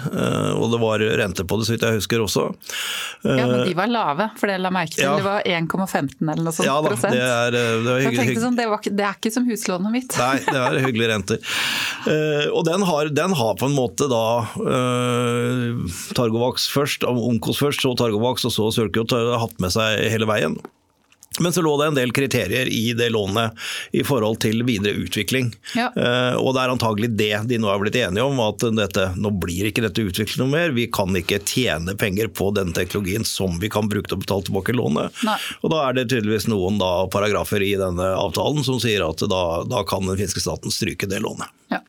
Og 0.56 0.71
det 0.73 0.80
var 0.83 1.02
rente 1.21 1.45
på 1.47 1.59
det, 1.59 1.66
så 1.66 1.75
vidt 1.75 1.87
jeg 1.87 2.00
husker 2.00 2.23
også. 2.25 2.47
Ja, 3.26 3.47
Men 3.47 3.64
de 3.66 3.75
var 3.76 3.90
lave, 3.90 4.28
for 4.38 4.50
det 4.50 4.59
la 4.62 4.73
merke 4.75 4.97
til. 4.97 5.06
Ja. 5.06 5.16
Det 5.18 5.26
var 5.26 5.42
1,15 5.47 6.14
eller 6.21 6.45
noe 6.47 6.54
sånt 6.54 6.68
ja, 6.68 6.76
da, 6.83 6.92
prosent. 6.92 7.16
Det 7.16 7.25
er, 7.26 7.56
det 7.56 7.95
er 7.95 8.06
hyggelig. 8.06 8.38
Sånn, 8.42 8.59
det, 8.59 8.68
var, 8.71 8.83
det, 8.87 9.06
er 9.06 9.18
ikke 9.18 9.33
som 9.35 9.49
huslånet 9.49 9.95
mitt. 9.95 10.16
Nei, 10.21 10.38
det 10.47 10.61
er 10.61 10.78
hyggelige 10.85 11.11
renter. 11.12 11.59
Og 12.56 12.62
den 12.68 12.87
har, 12.87 13.11
den 13.14 13.37
har 13.38 13.59
på 13.59 13.68
en 13.71 13.76
måte 13.76 14.09
da 14.11 14.25
Targovax 16.16 16.68
først, 16.73 17.06
Onkos 17.06 17.61
først, 17.62 17.85
så 17.85 17.95
Targovax 17.99 18.47
og 18.49 18.54
så 18.54 18.71
Sørkjot 18.80 19.14
hatt 19.42 19.61
med 19.62 19.75
seg 19.75 20.06
hele 20.12 20.28
veien. 20.28 20.59
Men 21.40 21.52
så 21.52 21.62
lå 21.62 21.76
det 21.81 21.87
en 21.90 21.99
del 21.99 22.12
kriterier 22.12 22.69
i 22.73 22.93
det 22.97 23.11
lånet 23.11 23.52
i 23.93 24.05
forhold 24.07 24.40
til 24.45 24.62
videre 24.66 24.97
utvikling. 24.97 25.52
Ja. 25.76 25.90
Uh, 25.97 26.37
og 26.40 26.55
det 26.57 26.62
er 26.62 26.75
antagelig 26.75 27.11
det 27.16 27.33
de 27.50 27.59
nå 27.61 27.71
er 27.73 27.83
blitt 27.83 27.99
enige 28.00 28.25
om, 28.26 28.40
at 28.45 28.64
dette, 28.76 29.09
nå 29.21 29.33
blir 29.43 29.71
ikke 29.71 29.85
dette 29.85 30.05
utviklet 30.07 30.40
noe 30.43 30.52
mer. 30.52 30.75
Vi 30.76 30.88
kan 30.93 31.12
ikke 31.16 31.43
tjene 31.47 31.97
penger 31.99 32.31
på 32.33 32.50
denne 32.57 32.76
teknologien 32.76 33.26
som 33.28 33.61
vi 33.62 33.71
kan 33.73 33.90
bruke 33.90 34.11
til 34.11 34.19
å 34.19 34.23
betale 34.25 34.49
tilbake 34.49 34.76
lånet. 34.76 35.25
Nei. 35.26 35.38
Og 35.62 35.73
da 35.73 35.83
er 35.88 35.99
det 35.99 36.09
tydeligvis 36.12 36.49
noen 36.52 36.81
da, 36.83 36.93
paragrafer 37.12 37.64
i 37.64 37.75
denne 37.81 38.12
avtalen 38.16 38.64
som 38.66 38.81
sier 38.83 39.05
at 39.07 39.25
da, 39.31 39.43
da 39.69 39.85
kan 39.88 40.07
den 40.09 40.19
finske 40.21 40.43
staten 40.43 40.75
stryke 40.75 41.09
det 41.11 41.23
lånet. 41.25 41.52
Ja. 41.73 41.83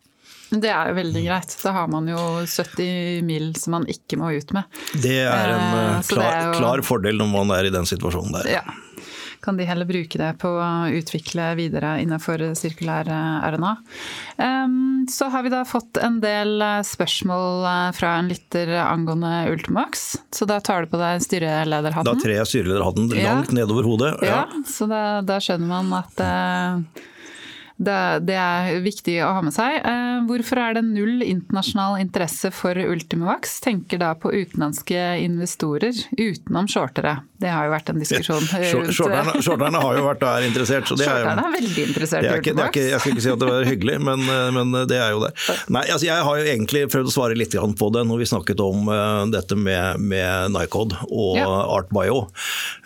Det 0.48 0.70
er 0.72 0.94
jo 0.94 0.96
veldig 0.96 1.22
greit. 1.26 1.54
Da 1.60 1.74
har 1.76 1.90
man 1.92 2.08
jo 2.08 2.20
70 2.48 3.24
mil 3.28 3.50
som 3.60 3.76
man 3.76 3.88
ikke 3.92 4.16
må 4.20 4.32
ut 4.32 4.54
med. 4.56 4.80
Det 4.96 5.20
er 5.28 5.56
en 5.58 5.66
uh, 5.76 6.04
klar, 6.08 6.28
er 6.28 6.46
jo... 6.46 6.60
klar, 6.62 6.84
fordel 6.88 7.20
når 7.20 7.34
man 7.34 7.52
er 7.58 7.68
i 7.68 7.74
den 7.74 7.90
situasjonen 7.90 8.40
der. 8.40 8.54
Ja 8.62 8.66
kan 9.42 9.58
de 9.58 9.66
heller 9.68 9.88
bruke 9.88 10.20
det 10.20 10.32
på 10.42 10.50
å 10.50 10.70
utvikle 10.94 11.52
videre 11.60 11.98
innenfor 12.02 12.42
sirkulær 12.58 13.10
eh, 13.12 13.48
RNA. 13.54 13.74
Så 15.10 15.30
har 15.32 15.44
vi 15.44 15.52
da 15.54 15.64
fått 15.66 15.98
en 16.04 16.20
del 16.24 16.62
eh, 16.62 16.82
spørsmål 16.86 17.66
eh, 17.70 17.90
fra 17.98 18.16
en 18.20 18.32
lytter 18.32 18.74
angående 18.84 19.48
Ultimax. 19.52 20.08
Så 20.36 20.48
da 20.50 20.60
tar 20.60 20.86
du 20.86 20.92
på 20.92 21.02
deg 21.02 21.24
styrelederhatten. 21.24 22.10
Da 22.10 22.24
trer 22.24 22.42
jeg 22.42 22.52
styrelederhatten 22.54 23.12
langt 23.14 23.54
ja. 23.54 23.60
nedover 23.62 23.88
hodet. 23.88 24.16
Ja, 24.26 24.44
ja 24.44 24.64
så 24.68 24.90
da, 24.90 25.04
da, 25.26 25.40
skjønner 25.44 25.70
man 25.70 25.94
at 26.02 26.26
det, 27.78 28.26
det, 28.26 28.34
er 28.34 28.80
viktig 28.82 29.20
å 29.22 29.30
ha 29.38 29.42
med 29.46 29.54
seg. 29.54 29.76
Eh, 29.86 30.18
hvorfor 30.26 30.58
er 30.62 30.78
det 30.80 30.84
null 30.88 31.22
internasjonal 31.22 32.00
interesse 32.02 32.50
for 32.56 32.74
Ultimovax? 32.74 33.60
Tenker 33.62 34.02
da 34.02 34.14
på 34.18 34.32
utenlandske 34.34 35.04
investorer 35.22 35.94
utenom 36.18 36.70
shortere. 36.72 37.20
Det 37.38 37.52
har 37.54 37.68
jo 37.68 37.74
vært 37.76 37.92
en 37.94 38.02
diskusjon. 38.02 38.48
Shorterne, 38.50 39.36
shorterne 39.46 39.82
har 39.84 40.00
jo 40.00 40.08
vært 40.08 40.24
der 40.24 40.48
interessert. 40.48 40.90
Så 40.90 40.98
det 40.98 41.06
er, 41.06 41.30
er 41.30 41.54
veldig 41.54 41.84
interessert 41.92 42.26
i 42.26 42.32
Ultimovax. 42.34 42.82
Jeg 42.82 43.04
skal 43.04 43.14
ikke 43.14 43.26
si 43.28 43.34
at 43.36 43.44
det 43.44 43.52
var 43.52 43.70
hyggelig, 43.70 44.00
men, 44.10 44.26
eh, 44.26 44.50
men 44.58 44.80
det 44.90 44.98
er 44.98 45.14
jo 45.14 45.22
det. 45.28 45.32
Nei, 45.70 45.86
altså 45.86 46.10
jeg 46.10 46.26
har 46.30 46.42
jo 46.42 46.50
egentlig 46.56 46.84
prøvd 46.90 47.14
å 47.14 47.14
svare 47.14 47.38
litt 47.38 47.54
på 47.58 47.92
det 47.94 48.04
når 48.10 48.24
vi 48.24 48.30
snakket 48.30 48.62
om 48.62 48.90
dette 49.34 49.56
med, 49.58 50.02
med 50.02 50.54
Nycod 50.54 50.94
og 51.08 51.38
ja. 51.38 51.46
ArtBio. 51.78 52.20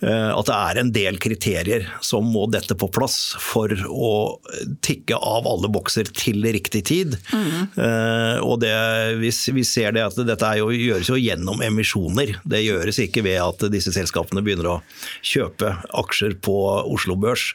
At 0.02 0.48
det 0.48 0.58
er 0.58 0.80
en 0.82 0.92
del 0.96 1.20
kriterier 1.22 1.88
som 2.04 2.28
må 2.32 2.46
dette 2.52 2.76
på 2.80 2.90
plass 2.92 3.18
for 3.40 3.72
å 3.88 4.12
tikke 4.86 5.18
av 5.18 5.48
alle 5.50 5.70
bokser 5.72 6.10
til 6.18 6.44
riktig 6.44 6.84
tid. 6.90 7.16
Mm. 7.32 7.50
Uh, 7.78 8.38
og 8.44 8.60
det, 8.64 8.74
vi, 9.22 9.32
vi, 9.56 9.64
ser 9.68 9.94
det 9.96 10.04
at 10.06 10.18
dette 10.28 10.52
jo, 10.60 10.72
gjøres 10.74 11.12
jo 11.12 11.20
gjennom 11.20 11.62
emisjoner. 11.66 12.34
Det 12.44 12.64
gjøres 12.64 13.00
ikke 13.06 13.24
ved 13.26 13.40
at 13.44 13.66
disse 13.74 13.94
selskapene 13.96 14.44
begynner 14.46 14.70
å 14.74 14.78
kjøpe 15.26 15.76
aksjer 16.02 16.38
på 16.44 16.56
Oslo 16.82 17.18
Børs. 17.22 17.52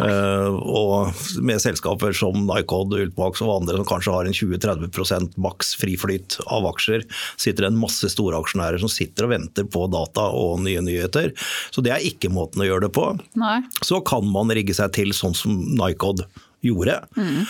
Uh, 0.00 0.52
og 0.60 1.40
med 1.44 1.62
selskaper 1.64 2.16
som 2.16 2.44
Nycod, 2.48 2.96
Ultmax 2.98 3.42
og 3.44 3.54
andre 3.60 3.78
som 3.80 3.88
kanskje 3.88 4.16
har 4.16 4.28
en 4.28 4.36
20-30% 4.36 5.38
maks 5.40 5.74
friflyt 5.80 6.38
av 6.46 6.68
aksjer, 6.72 7.06
sitter 7.40 7.66
det 7.66 7.72
en 7.72 7.80
masse 7.80 8.12
store 8.12 8.40
aksjonærer 8.42 8.82
som 8.82 8.92
sitter 8.92 9.26
og 9.26 9.34
venter 9.34 9.68
på 9.68 9.86
data 9.92 10.28
og 10.36 10.60
nye 10.64 10.82
nyheter. 10.84 11.32
Så 11.72 11.84
det 11.84 11.94
er 11.94 12.04
ikke 12.04 12.32
måten 12.32 12.62
å 12.64 12.68
gjøre 12.68 12.88
det 12.88 12.94
på. 12.96 13.08
Nei. 13.40 13.60
Så 13.84 14.02
kan 14.06 14.26
man 14.28 14.52
rigge 14.54 14.76
seg 14.76 14.92
til 14.96 15.14
sånn 15.16 15.36
som 15.36 15.56
Nycod 15.78 16.26
gjorde, 16.64 16.96
mm. 17.16 17.44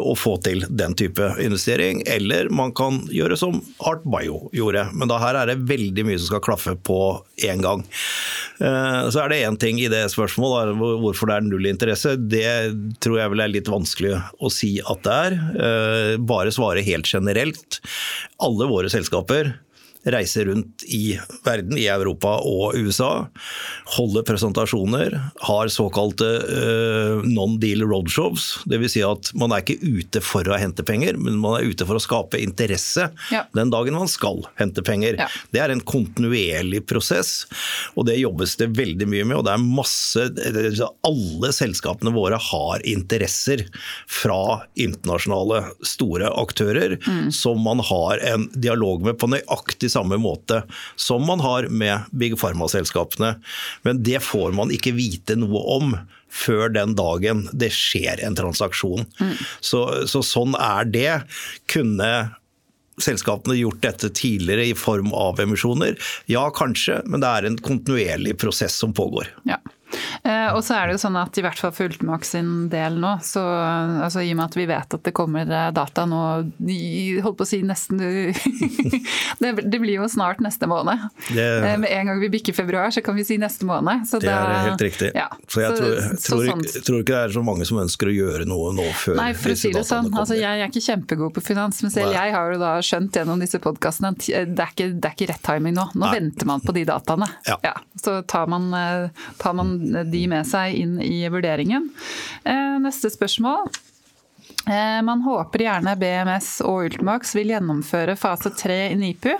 og 0.00 0.14
få 0.16 0.36
til 0.44 0.62
den 0.68 0.94
type 0.96 1.26
investering. 1.42 2.00
Eller 2.08 2.48
man 2.48 2.72
kan 2.76 3.02
gjøre 3.12 3.36
som 3.38 3.58
Art 3.84 4.04
Bio 4.08 4.46
gjorde, 4.56 4.86
men 4.96 5.10
da 5.10 5.20
her 5.20 5.36
er 5.42 5.50
det 5.50 5.58
veldig 5.68 6.06
mye 6.08 6.20
som 6.20 6.30
skal 6.30 6.44
klaffe 6.46 6.76
på 6.86 7.00
én 7.44 7.60
gang. 7.64 7.84
Eh, 8.58 9.08
så 9.12 9.22
er 9.22 9.32
det 9.32 9.42
én 9.44 9.58
ting 9.60 9.80
i 9.80 9.90
det 9.92 10.06
spørsmålet, 10.12 10.76
hvorfor 11.02 11.28
det 11.28 11.36
er 11.36 11.46
null 11.46 11.68
interesse. 11.68 12.14
Det 12.16 12.48
tror 13.04 13.20
jeg 13.20 13.32
vel 13.32 13.44
er 13.44 13.52
litt 13.52 13.70
vanskelig 13.70 14.16
å 14.16 14.52
si 14.52 14.76
at 14.80 15.04
det 15.04 15.18
er. 15.28 15.38
Eh, 15.66 16.12
bare 16.16 16.54
svare 16.54 16.84
helt 16.86 17.10
generelt. 17.10 17.80
Alle 18.42 18.68
våre 18.70 18.92
selskaper 18.92 19.54
reiser 20.06 20.44
rundt 20.50 20.84
i 20.86 21.18
verden, 21.44 21.76
i 21.78 21.86
Europa 21.90 22.36
og 22.46 22.76
USA. 22.78 23.26
Holder 23.96 24.24
presentasjoner, 24.26 25.18
har 25.48 25.72
såkalte 25.72 26.28
uh, 26.46 27.24
non-deal 27.26 27.82
roadshows. 27.86 28.48
Dvs. 28.70 28.96
Si 28.96 29.02
at 29.04 29.32
man 29.36 29.52
er 29.52 29.64
ikke 29.64 29.80
ute 29.82 30.22
for 30.24 30.46
å 30.48 30.58
hente 30.60 30.84
penger, 30.86 31.18
men 31.18 31.40
man 31.42 31.58
er 31.58 31.72
ute 31.72 31.86
for 31.88 31.98
å 31.98 32.02
skape 32.02 32.40
interesse 32.40 33.08
ja. 33.34 33.42
den 33.56 33.72
dagen 33.74 33.98
man 33.98 34.10
skal 34.10 34.44
hente 34.60 34.84
penger. 34.86 35.18
Ja. 35.20 35.28
Det 35.52 35.62
er 35.62 35.74
en 35.74 35.82
kontinuerlig 35.84 36.84
prosess, 36.88 37.44
og 37.94 38.06
det 38.08 38.18
jobbes 38.20 38.56
det 38.60 38.70
veldig 38.78 39.08
mye 39.10 39.26
med. 39.26 39.40
og 39.40 39.46
det 39.48 39.56
er 39.56 39.66
masse, 39.66 40.28
Alle 41.06 41.52
selskapene 41.54 42.14
våre 42.14 42.38
har 42.40 42.84
interesser 42.86 43.66
fra 44.10 44.62
internasjonale 44.78 45.64
store 45.86 46.30
aktører 46.30 46.96
mm. 47.02 47.30
som 47.34 47.60
man 47.62 47.82
har 47.84 48.22
en 48.32 48.48
dialog 48.54 49.04
med 49.06 49.18
på 49.18 49.30
nøyaktig 49.30 49.90
samme 49.96 50.20
måte 50.20 50.62
som 51.00 51.24
man 51.26 51.42
har 51.44 51.70
med 51.72 52.06
Big 52.12 52.36
Pharma-selskapene. 52.38 53.36
Men 53.82 54.04
det 54.06 54.22
får 54.24 54.54
man 54.56 54.72
ikke 54.74 54.94
vite 54.96 55.38
noe 55.40 55.64
om 55.76 55.96
før 56.36 56.68
den 56.72 56.94
dagen 56.98 57.46
det 57.56 57.72
skjer 57.74 58.20
en 58.26 58.36
transaksjon. 58.36 59.06
Mm. 59.20 59.36
Så, 59.64 59.82
så 60.10 60.22
sånn 60.26 60.56
er 60.58 60.90
det. 60.90 61.12
Kunne 61.70 62.10
selskapene 63.02 63.58
gjort 63.58 63.82
dette 63.84 64.10
tidligere 64.16 64.70
i 64.70 64.76
form 64.76 65.12
av 65.16 65.40
emisjoner? 65.40 65.96
Ja, 66.30 66.48
kanskje, 66.54 67.00
men 67.06 67.24
det 67.24 67.32
er 67.32 67.48
en 67.48 67.58
kontinuerlig 67.60 68.36
prosess 68.40 68.76
som 68.80 68.94
pågår. 68.96 69.32
Ja. 69.48 69.60
Eh, 70.22 70.48
og 70.54 70.62
så 70.64 70.76
er 70.76 70.88
det 70.88 70.96
jo 70.96 71.02
sånn 71.02 71.16
at 71.20 71.36
i 71.38 71.44
hvert 71.44 71.60
fall 71.60 71.72
for 71.74 71.90
Ultimax 71.90 72.32
sin 72.34 72.52
del 72.72 72.98
nå, 73.02 73.16
så 73.24 73.42
altså, 74.06 74.22
i 74.24 74.32
og 74.34 74.40
med 74.40 74.46
at 74.48 74.58
vi 74.58 74.66
vet 74.68 74.96
at 74.98 75.04
det 75.06 75.14
kommer 75.16 75.46
eh, 75.46 75.68
data 75.76 76.06
nå 76.08 76.22
holdt 77.24 77.38
på 77.38 77.46
å 77.46 77.48
si 77.48 77.60
nesten 77.66 78.00
det, 79.40 79.52
det, 79.62 79.78
blir 79.80 79.96
jo 79.96 80.08
snart 80.10 80.42
neste 80.44 80.68
måned. 80.70 81.06
Det, 81.28 81.44
eh, 81.44 81.76
med 81.82 81.90
en 81.92 82.10
gang 82.10 82.22
vi 82.22 82.30
bikker 82.32 82.56
februar, 82.56 82.90
så 82.94 83.02
kan 83.04 83.16
vi 83.18 83.26
si 83.26 83.38
neste 83.40 83.68
måned. 83.68 84.06
Så 84.08 84.20
det 84.22 84.32
er 84.32 84.70
helt 84.70 84.84
riktig. 84.86 85.12
Ja, 85.16 85.28
så 85.48 85.62
jeg 85.64 85.76
så, 85.76 85.82
tror, 85.82 85.94
tror, 86.00 86.18
så, 86.22 86.40
sånn. 86.50 86.64
tror, 86.88 87.02
ikke 87.04 87.14
det 87.14 87.22
er 87.22 87.36
så 87.36 87.44
mange 87.46 87.68
som 87.68 87.80
ønsker 87.82 88.10
å 88.10 88.16
gjøre 88.16 88.48
noe 88.48 88.72
nå 88.76 88.86
før 88.96 89.18
Nei, 89.20 89.30
for 89.36 89.54
å 89.54 89.58
si 89.58 89.72
det 89.74 89.84
sånn, 89.86 90.10
altså, 90.12 90.36
Jeg 90.38 90.62
er 90.62 90.70
ikke 90.70 90.84
kjempegod 90.84 91.34
på 91.36 91.44
finans, 91.44 91.80
men 91.84 91.94
selv 91.94 92.10
Nei. 92.12 92.18
jeg 92.18 92.36
har 92.36 92.52
jo 92.52 92.60
da 92.60 92.72
skjønt 92.84 93.20
gjennom 93.20 93.42
disse 93.42 93.60
podkastene 93.62 94.12
at 94.14 94.26
det 94.26 94.64
er, 94.64 94.72
ikke, 94.72 94.88
det 94.94 95.10
er 95.10 95.16
ikke 95.16 95.30
rett 95.32 95.44
timing 95.46 95.76
nå. 95.76 95.88
Nå 95.94 96.04
Nei. 96.06 96.14
venter 96.18 96.48
man 96.48 96.64
på 96.64 96.74
de 96.76 96.84
dataene. 96.88 97.28
Ja. 97.48 97.58
Ja, 97.64 97.74
så 98.00 98.18
tar 98.28 98.50
man, 98.50 98.68
tar 99.40 99.56
man 99.56 99.76
de 100.10 100.22
med 100.30 100.46
seg 100.48 100.78
inn 100.82 100.96
i 101.02 101.24
vurderingen. 101.32 101.90
Eh, 102.44 102.78
neste 102.82 103.10
spørsmål. 103.12 103.68
Eh, 104.66 105.02
man 105.06 105.22
håper 105.22 105.62
gjerne 105.66 105.94
BMS 105.98 106.56
og 106.66 106.88
Ultimax 106.88 107.36
vil 107.38 107.52
gjennomføre 107.54 108.16
fase 108.18 108.50
tre 108.58 108.80
i 108.90 108.96
NIPU 108.98 109.30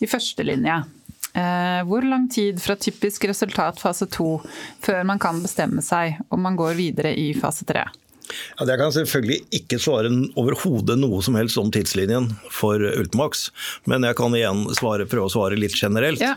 i 0.00 0.10
førstelinje. 0.10 0.82
Eh, 1.38 1.80
hvor 1.86 2.02
lang 2.06 2.28
tid 2.30 2.60
fra 2.62 2.76
typisk 2.78 3.26
resultat 3.28 3.80
fase 3.82 4.06
to 4.10 4.38
før 4.82 5.04
man 5.06 5.20
kan 5.22 5.42
bestemme 5.42 5.82
seg 5.84 6.18
om 6.30 6.42
man 6.46 6.56
går 6.58 6.78
videre 6.78 7.12
i 7.14 7.32
fase 7.36 7.66
tre? 7.68 7.84
Ja, 8.58 8.66
jeg 8.68 8.78
kan 8.80 8.92
selvfølgelig 8.92 9.38
ikke 9.56 9.78
svare 9.80 10.10
overhodet 10.38 10.98
noe 11.00 11.20
som 11.24 11.36
helst 11.38 11.58
om 11.60 11.70
tidslinjen 11.72 12.28
for 12.52 12.82
Ultimax, 12.90 13.48
men 13.88 14.04
jeg 14.04 14.18
kan 14.18 14.34
igjen 14.36 14.66
svare, 14.76 15.08
prøve 15.08 15.30
å 15.30 15.32
svare 15.32 15.58
litt 15.58 15.76
generelt. 15.78 16.20
Ja. 16.20 16.34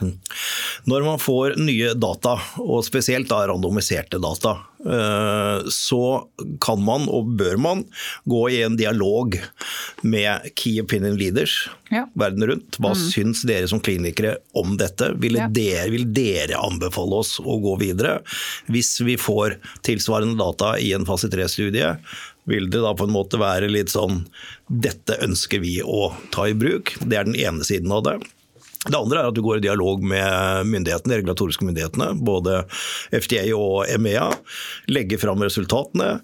Når 0.90 1.06
man 1.06 1.22
får 1.22 1.58
nye 1.62 1.94
data, 1.94 2.38
og 2.62 2.86
spesielt 2.88 3.30
da 3.30 3.44
randomiserte 3.50 4.22
data, 4.22 4.58
Eh, 4.86 5.68
så 5.70 6.28
kan 6.62 6.82
man, 6.84 7.06
og 7.10 7.36
bør 7.38 7.58
man, 7.62 7.84
gå 8.26 8.42
i 8.50 8.62
en 8.66 8.78
dialog 8.80 9.38
med 10.02 10.48
key 10.58 10.82
opinion 10.82 11.18
leaders 11.20 11.54
ja. 11.94 12.08
verden 12.18 12.48
rundt. 12.50 12.80
Hva 12.82 12.96
mm. 12.96 13.04
syns 13.14 13.44
dere 13.48 13.70
som 13.70 13.82
klinikere 13.84 14.38
om 14.58 14.74
dette? 14.82 15.12
Vil, 15.22 15.38
ja. 15.38 15.50
dere, 15.52 15.90
vil 15.94 16.08
dere 16.16 16.60
anbefale 16.62 17.22
oss 17.22 17.38
å 17.44 17.60
gå 17.62 17.78
videre? 17.82 18.20
Hvis 18.72 18.96
vi 19.06 19.20
får 19.22 19.60
tilsvarende 19.86 20.40
data 20.42 20.76
i 20.82 20.94
en 20.98 21.06
fase 21.06 21.30
3-studie, 21.32 21.94
vil 22.50 22.72
det 22.74 22.82
da 22.82 22.96
på 22.98 23.06
en 23.06 23.14
måte 23.14 23.38
være 23.38 23.68
litt 23.70 23.92
sånn 23.94 24.24
Dette 24.66 25.20
ønsker 25.22 25.62
vi 25.62 25.76
å 25.86 26.10
ta 26.34 26.48
i 26.50 26.56
bruk. 26.58 26.96
Det 27.06 27.20
er 27.20 27.28
den 27.28 27.38
ene 27.38 27.66
siden 27.68 27.94
av 27.94 28.08
det. 28.08 28.18
Det 28.90 28.98
andre 28.98 29.20
er 29.20 29.30
at 29.30 29.36
du 29.38 29.44
går 29.46 29.60
i 29.60 29.66
dialog 29.68 30.02
med 30.02 30.66
myndighetene, 30.72 31.14
de 31.14 31.20
regulatoriske 31.20 31.66
myndighetene, 31.68 32.16
både 32.26 32.64
FDA 33.14 33.44
og 33.54 33.86
EMEA. 33.92 34.32
Legger 34.90 35.22
fram 35.22 35.44
resultatene. 35.46 36.16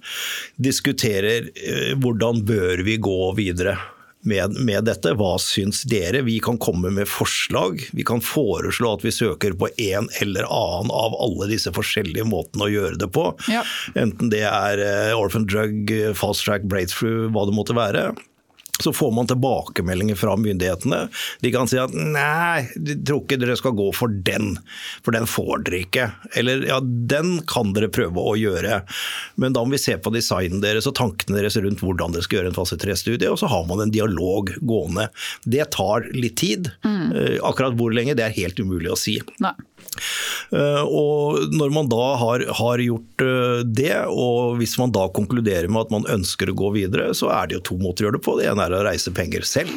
Diskuterer 0.57 1.51
eh, 1.53 1.93
hvordan 2.01 2.41
bør 2.47 2.81
vi 2.87 2.97
gå 2.97 3.19
videre 3.37 3.75
med, 4.25 4.57
med, 4.57 4.87
dette. 4.89 5.13
Hva 5.19 5.35
syns 5.41 5.83
dere? 5.85 6.23
Vi 6.25 6.39
kan 6.43 6.57
komme 6.57 6.89
med 6.95 7.05
forslag. 7.09 7.83
Vi 7.93 8.05
kan 8.07 8.23
foreslå 8.25 8.95
at 8.97 9.05
vi 9.05 9.13
søker 9.13 9.53
på 9.53 9.69
en 9.77 10.09
eller 10.21 10.49
annen 10.49 10.89
av 10.89 11.13
alle 11.13 11.51
disse 11.51 11.69
forskjellige 11.75 12.25
måtene 12.25 12.65
å 12.65 12.71
gjøre 12.73 12.97
det 13.03 13.11
på. 13.13 13.29
Ja. 13.53 13.61
Enten 13.93 14.33
det 14.33 14.47
er 14.49 14.81
eh, 14.81 15.13
orphan 15.13 15.45
drug, 15.45 15.93
fast 16.17 16.47
track, 16.49 16.65
breakthrough, 16.65 17.29
hva 17.29 17.45
det 17.45 17.55
måtte 17.59 17.77
være 17.77 18.09
så 18.83 18.93
får 18.93 19.11
man 19.11 19.27
tilbakemeldinger 19.27 20.15
fra 20.15 20.35
myndighetene. 20.37 21.07
De 21.41 21.51
kan 21.53 21.69
si 21.69 21.79
at 21.81 21.93
nei, 21.93 22.67
de 22.75 22.97
tror 23.01 23.23
ikke 23.23 23.39
dere 23.41 23.57
skal 23.59 23.75
gå 23.77 23.89
for 23.95 24.13
den, 24.27 24.55
for 25.05 25.15
den 25.15 25.27
får 25.29 25.65
dere 25.67 25.81
ikke. 25.85 26.09
Eller 26.37 26.65
ja, 26.67 26.79
den 26.81 27.39
kan 27.49 27.73
dere 27.77 27.91
prøve 27.93 28.21
å 28.21 28.35
gjøre, 28.37 28.81
men 29.41 29.55
da 29.55 29.63
må 29.65 29.75
vi 29.75 29.81
se 29.81 29.97
på 29.97 30.13
designen 30.13 30.61
deres 30.63 30.89
og 30.89 30.97
tankene 30.99 31.39
deres 31.39 31.57
rundt 31.61 31.83
hvordan 31.83 32.15
dere 32.15 32.25
skal 32.25 32.41
gjøre 32.41 32.53
en 32.53 32.59
fase 32.59 32.79
3-studie, 32.81 33.31
og 33.31 33.41
så 33.41 33.49
har 33.51 33.65
man 33.69 33.83
en 33.83 33.93
dialog 33.93 34.53
gående. 34.61 35.09
Det 35.45 35.71
tar 35.75 36.09
litt 36.13 36.37
tid. 36.37 36.71
Mm. 36.85 37.05
Eh, 37.11 37.37
akkurat 37.45 37.77
hvor 37.77 37.93
lenge, 37.95 38.17
det 38.17 38.27
er 38.27 38.37
helt 38.37 38.59
umulig 38.61 38.93
å 38.93 38.99
si. 38.99 39.17
Nei. 39.43 39.55
Eh, 40.55 40.83
og 40.83 41.53
når 41.53 41.73
man 41.75 41.89
da 41.91 42.09
har, 42.21 42.45
har, 42.59 42.83
gjort 42.83 43.23
eh, 43.25 43.63
det, 43.65 43.95
og 44.11 44.57
hvis 44.61 44.77
man 44.81 44.93
da 44.95 45.07
konkluderer 45.13 45.69
med 45.71 45.87
at 45.87 45.95
man 45.95 46.09
ønsker 46.17 46.51
å 46.51 46.57
gå 46.57 46.73
videre, 46.77 47.11
så 47.17 47.31
er 47.35 47.49
det 47.49 47.59
jo 47.59 47.65
to 47.71 47.79
måter 47.81 48.05
å 48.05 48.09
gjøre 48.09 48.19
det 48.19 48.27
på. 48.27 48.37
Det 48.39 48.47
ene 48.51 48.67
er 48.67 48.77
å 48.77 48.85
reise 48.87 49.13
penger 49.15 49.47
selv 49.47 49.73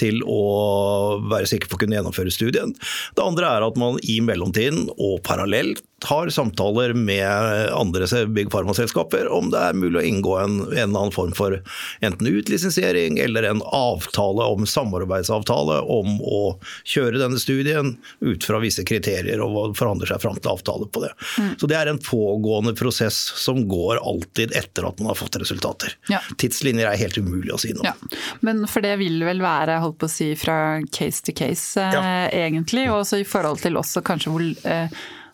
til 0.00 0.22
å 0.24 1.20
være 1.28 1.48
sikker 1.50 1.68
på 1.68 1.76
å 1.76 1.82
kunne 1.82 1.98
gjennomføre 1.98 2.32
studien. 2.32 2.72
Det 3.16 3.24
andre 3.24 3.50
er 3.58 3.66
at 3.66 3.78
man 3.80 3.98
i 4.08 4.20
mellomtiden 4.24 4.88
og 4.96 5.20
parallelt 5.26 5.84
har 6.04 6.28
samtaler 6.28 6.94
med 6.94 7.28
andre 7.72 8.26
big 8.26 8.50
pharma-selskaper 8.50 9.28
om 9.32 9.50
det 9.52 9.58
er 9.58 9.76
mulig 9.76 10.00
å 10.00 10.04
inngå 10.06 10.36
en, 10.38 10.56
en 10.60 10.72
eller 10.72 11.00
annen 11.04 11.14
form 11.14 11.32
for 11.36 11.58
enten 12.00 12.26
utlisensiering 12.26 13.18
eller 13.18 13.46
en 13.48 13.62
avtale 13.62 14.46
om 14.54 14.66
samarbeidsavtale 14.66 15.80
om 15.80 16.16
å 16.22 16.42
kjøre 16.84 17.20
denne 17.20 17.40
studien 17.42 17.94
ut 18.20 18.44
fra 18.44 18.60
visse 18.62 18.84
kriterier 18.88 19.42
og 19.44 19.76
forhandler 19.78 20.12
seg 20.12 20.22
fram 20.24 20.40
til 20.40 20.54
avtale 20.54 20.88
på 20.92 21.04
det. 21.04 21.12
Mm. 21.38 21.52
Så 21.60 21.70
det 21.70 21.78
er 21.78 21.92
en 21.92 22.02
pågående 22.02 22.74
prosess 22.78 23.18
som 23.42 23.64
går 23.68 24.00
alltid 24.02 24.56
etter 24.58 24.88
at 24.88 25.00
man 25.00 25.12
har 25.12 25.20
fått 25.20 25.38
resultater. 25.42 25.96
Ja. 26.10 26.22
Tidslinjer 26.40 26.90
er 26.90 27.00
helt 27.00 27.18
umulig 27.18 27.52
å 27.54 27.60
si 27.60 27.74
noe 27.76 27.90
ja. 27.92 27.94
Men 28.40 28.64
for 28.70 28.84
det 28.84 28.94
vil 29.00 29.22
vel 29.26 29.42
være 29.42 29.80
holdt 29.82 30.00
på 30.00 30.08
å 30.08 30.12
si 30.12 30.32
fra 30.38 30.80
case 30.94 31.24
to 31.26 31.34
case, 31.36 31.80
eh, 31.80 31.94
ja. 31.94 32.28
egentlig. 32.46 32.88
Og 32.90 33.02
også 33.02 33.22
i 33.22 33.26
forhold 33.28 33.62
til 33.62 33.78
også 33.80 34.02
kanskje 34.06 34.32
hvor 34.32 34.42
Eh, 34.64 34.88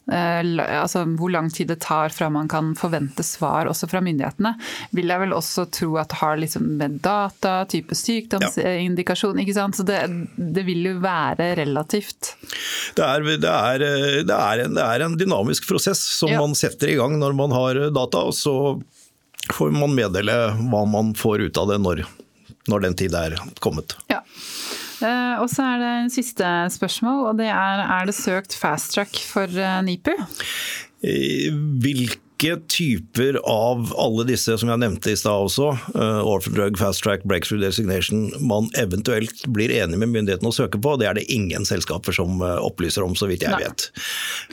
altså 0.08 1.04
hvor 1.18 1.30
lang 1.32 1.50
tid 1.52 1.68
det 1.68 1.80
tar 1.84 2.12
fra 2.14 2.30
man 2.32 2.48
kan 2.48 2.72
forvente 2.78 3.22
svar 3.26 3.68
også 3.68 3.88
fra 3.90 4.00
myndighetene, 4.04 4.54
vil 4.96 5.12
jeg 5.12 5.22
vel 5.24 5.34
også 5.36 5.66
tro 5.74 5.96
at 6.00 6.16
har 6.20 6.38
liksom 6.40 6.64
med 6.80 6.98
data, 7.04 7.64
type 7.68 7.96
sykdomsindikasjon 7.96 9.42
ikke 9.44 9.56
sant? 9.56 9.76
Så 9.76 9.84
det, 9.88 10.00
det 10.36 10.64
vil 10.68 10.86
jo 10.86 10.94
være 11.04 11.50
relativt 11.60 12.34
Det 12.96 13.04
er, 13.04 13.26
det 13.28 13.52
er, 13.52 13.84
det 14.24 14.38
er, 14.38 14.64
en, 14.64 14.78
det 14.78 14.84
er 14.84 15.04
en, 15.04 15.18
dynamisk 15.18 15.68
prosess 15.68 16.00
som 16.18 16.32
ja. 16.32 16.40
man 16.40 16.56
setter 16.56 16.92
i 16.92 16.96
gang 16.98 17.18
når 17.20 17.36
man 17.36 17.52
har 17.52 17.82
data, 17.92 18.24
og 18.30 18.36
så 18.36 18.54
får 19.52 19.72
man 19.74 19.94
meddele 19.96 20.34
hva 20.70 20.84
man 20.88 21.12
får 21.16 21.48
ut 21.48 21.60
av 21.60 21.72
det 21.72 21.78
når, 21.84 22.04
når 22.70 22.84
den 22.86 22.96
tid 22.98 23.16
er 23.16 23.36
kommet. 23.64 23.96
Ja. 24.12 24.22
Eh, 24.98 25.34
og 25.42 25.50
så 25.52 25.62
er 25.62 25.82
det 25.82 25.90
en 26.02 26.10
siste 26.10 26.46
spørsmål, 26.74 27.26
og 27.30 27.38
det 27.38 27.50
er 27.52 27.84
er 27.86 28.08
det 28.08 28.16
søkt 28.16 28.56
fast 28.58 28.94
track 28.96 29.20
for 29.22 29.46
uh, 29.46 29.78
NIPU? 29.86 30.14
Hvilke 31.82 32.27
hvilke 32.38 32.60
typer 32.68 33.40
av 33.44 33.92
alle 33.98 34.24
disse 34.28 34.56
som 34.58 34.68
jeg 34.70 34.78
nevnte 34.78 35.10
i 35.10 35.16
stad 35.16 35.46
også, 35.48 35.70
uh, 35.94 36.22
Orphan 36.22 36.54
Drug, 36.54 36.78
Fast 36.78 37.02
Track, 37.02 37.24
Breakthrough 37.24 37.60
Designation, 37.60 38.30
man 38.40 38.68
eventuelt 38.78 39.46
blir 39.46 39.70
enig 39.70 39.98
med 39.98 40.08
myndighetene 40.12 40.48
å 40.48 40.54
søke 40.54 40.78
på, 40.78 40.96
det 41.00 41.08
er 41.08 41.18
det 41.18 41.26
ingen 41.32 41.66
selskaper 41.66 42.14
som 42.14 42.40
uh, 42.42 42.58
opplyser 42.62 43.02
om, 43.02 43.16
så 43.18 43.28
vidt 43.30 43.42
jeg 43.42 43.54
Nei. 43.54 43.64
vet. 43.64 43.88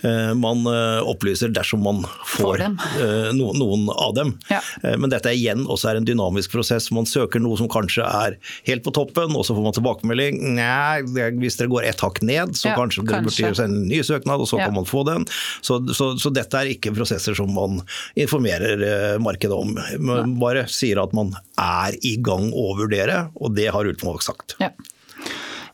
Uh, 0.03 0.33
man 0.35 0.65
opplyser 1.05 1.51
dersom 1.53 1.83
man 1.85 2.03
får, 2.25 2.63
får 2.65 3.33
no, 3.35 3.51
noen 3.57 3.87
av 3.91 4.13
dem. 4.15 4.31
Ja. 4.49 4.59
Men 4.97 5.11
dette 5.11 5.29
er 5.29 5.37
igjen 5.37 5.65
også 5.69 5.91
er 5.91 5.99
en 5.99 6.07
dynamisk 6.07 6.53
prosess. 6.55 6.87
Man 6.95 7.07
søker 7.09 7.41
noe 7.43 7.57
som 7.59 7.69
kanskje 7.71 8.05
er 8.05 8.37
helt 8.67 8.85
på 8.85 8.93
toppen, 8.95 9.35
og 9.35 9.45
så 9.45 9.55
får 9.55 9.65
man 9.65 9.75
tilbakemelding. 9.75 10.39
Nei, 10.57 11.03
hvis 11.39 11.59
dere 11.59 11.71
går 11.71 11.89
ett 11.91 12.01
hakk 12.03 12.21
ned, 12.25 12.55
så 12.57 12.71
ja, 12.71 12.75
kanskje 12.79 13.05
dere 13.05 13.25
burde 13.27 13.35
sende 13.35 13.67
en 13.67 13.89
ny 13.89 14.01
søknad, 14.05 14.41
og 14.41 14.49
så 14.49 14.59
ja. 14.61 14.69
kan 14.69 14.77
man 14.77 14.87
få 14.89 15.05
den. 15.07 15.27
Så, 15.65 15.79
så, 15.97 16.13
så 16.21 16.33
dette 16.33 16.61
er 16.61 16.73
ikke 16.73 16.95
prosesser 16.95 17.37
som 17.37 17.51
man 17.55 17.74
informerer 18.19 18.83
eh, 18.87 19.15
markedet 19.23 19.57
om. 19.57 19.75
Man 19.99 20.35
bare 20.41 20.65
sier 20.71 21.01
at 21.03 21.15
man 21.17 21.33
er 21.61 21.97
i 22.05 22.15
gang 22.23 22.51
å 22.55 22.73
vurdere, 22.79 23.27
og 23.35 23.55
det 23.57 23.69
har 23.75 23.87
Ultimovac 23.89 24.25
sagt. 24.27 24.57
Ja. 24.61 24.71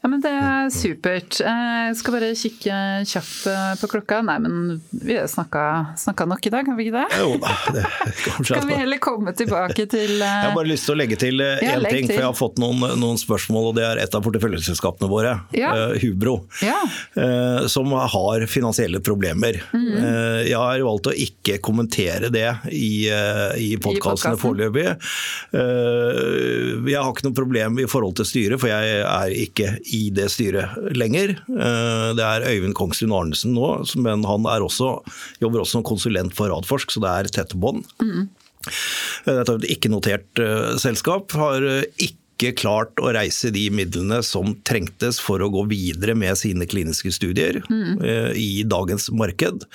Ja, 0.02 0.10
men 0.10 0.22
Det 0.22 0.30
er 0.34 0.70
supert. 0.74 1.36
Jeg 1.46 1.98
skal 2.00 2.16
bare 2.16 2.30
kikke 2.34 2.78
kjapt 3.06 3.44
eh, 3.52 3.74
på 3.78 3.90
klokka. 3.92 4.22
Nei, 4.26 4.38
men 4.42 4.80
vi 4.90 5.14
har 5.14 5.28
snakka 5.30 6.26
nok 6.26 6.48
i 6.48 6.52
dag, 6.54 6.66
har 6.66 6.78
vi 6.80 6.88
ikke 6.88 7.04
det? 7.04 7.20
Jo 7.22 7.36
da, 7.42 7.52
det. 7.76 7.84
Kan 8.48 8.66
vi 8.66 8.80
heller 8.80 8.98
komme 9.02 9.34
tilbake 9.38 9.86
til 9.92 10.16
uh... 10.18 10.26
Jeg 10.26 10.48
har 10.48 10.56
bare 10.56 10.72
lyst 10.72 10.88
til 10.90 10.96
å 10.96 10.98
legge 10.98 11.20
til 11.22 11.38
én 11.44 11.62
ja, 11.62 11.76
ting, 11.86 12.08
til. 12.08 12.16
for 12.16 12.24
jeg 12.24 12.30
har 12.32 12.38
fått 12.38 12.58
noen, 12.62 12.82
noen, 12.98 13.20
spørsmål. 13.22 13.68
og 13.70 13.78
Det 13.78 13.84
er 13.86 14.02
et 14.02 14.18
av 14.18 14.26
porteføljeselskapene 14.26 15.10
våre, 15.12 15.36
ja. 15.54 15.70
uh, 15.78 15.94
Hubro, 16.02 16.40
ja. 16.66 16.80
uh, 17.20 17.70
som 17.70 17.94
har 17.94 18.48
finansielle 18.50 19.04
problemer. 19.06 19.62
Mm 19.70 19.86
-hmm. 19.86 20.42
jeg 20.48 20.58
har 20.58 20.82
valgt 20.82 21.08
å 21.08 21.14
ikke 21.14 21.60
kommentere 21.62 22.30
det 22.30 22.50
i, 22.72 23.06
i 23.58 23.78
podkastene 23.78 24.38
foreløpig. 24.38 24.98
jeg 25.52 26.98
har 27.02 27.12
ikke 27.12 27.28
noe 27.28 27.36
problem 27.36 27.80
i 27.80 27.86
forhold 27.86 28.16
til 28.16 28.26
styret, 28.26 28.60
for 28.60 28.68
jeg 28.68 29.02
er 29.06 29.30
ikke 29.30 29.78
i 29.92 30.06
det 30.14 30.30
styret 30.32 30.78
lenger. 30.98 31.36
Eh, 31.50 32.08
det 32.18 32.28
er 32.28 32.48
Øyvind 32.48 32.78
Kongstuen 32.78 33.16
Arnesen 33.16 33.56
nå, 33.58 33.74
men 34.04 34.26
han 34.28 34.48
også, 34.48 34.96
jobber 35.44 35.64
også 35.64 35.80
som 35.80 35.88
konsulent 35.88 36.36
for 36.38 36.52
Radforsk, 36.54 36.94
så 36.94 37.04
det 37.04 37.12
er 37.12 37.36
tette 37.40 37.60
bånd. 37.60 37.86
Mm. 38.02 38.30
Dette 39.26 39.46
er 39.50 39.58
et 39.58 39.72
ikke-notert 39.74 40.42
uh, 40.42 40.74
selskap. 40.78 41.34
Har 41.34 41.66
ikke 41.98 42.52
klart 42.58 42.98
å 43.02 43.12
reise 43.14 43.52
de 43.54 43.68
midlene 43.74 44.20
som 44.26 44.56
trengtes 44.66 45.20
for 45.22 45.42
å 45.42 45.50
gå 45.54 45.64
videre 45.70 46.16
med 46.18 46.38
sine 46.40 46.66
kliniske 46.70 47.12
studier 47.14 47.60
mm. 47.68 48.02
i 48.38 48.64
dagens 48.66 49.12
marked. 49.14 49.68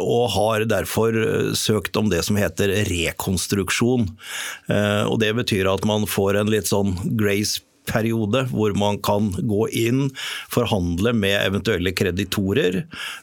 Og 0.00 0.24
har 0.32 0.64
derfor 0.68 1.18
søkt 1.56 2.00
om 2.00 2.08
det 2.12 2.22
som 2.24 2.40
heter 2.40 2.72
rekonstruksjon. 2.88 4.08
Og 5.12 5.16
Det 5.20 5.32
betyr 5.36 5.68
at 5.74 5.84
man 5.88 6.08
får 6.08 6.40
en 6.40 6.52
litt 6.56 6.72
sånn 6.72 6.96
grace 7.20 7.60
periode 7.88 8.44
hvor 8.50 8.74
man 8.78 8.98
kan 9.04 9.30
gå 9.36 9.66
inn, 9.68 10.06
forhandle 10.52 11.12
med 11.16 11.38
eventuelle 11.40 11.92
kreditorer, 11.96 12.82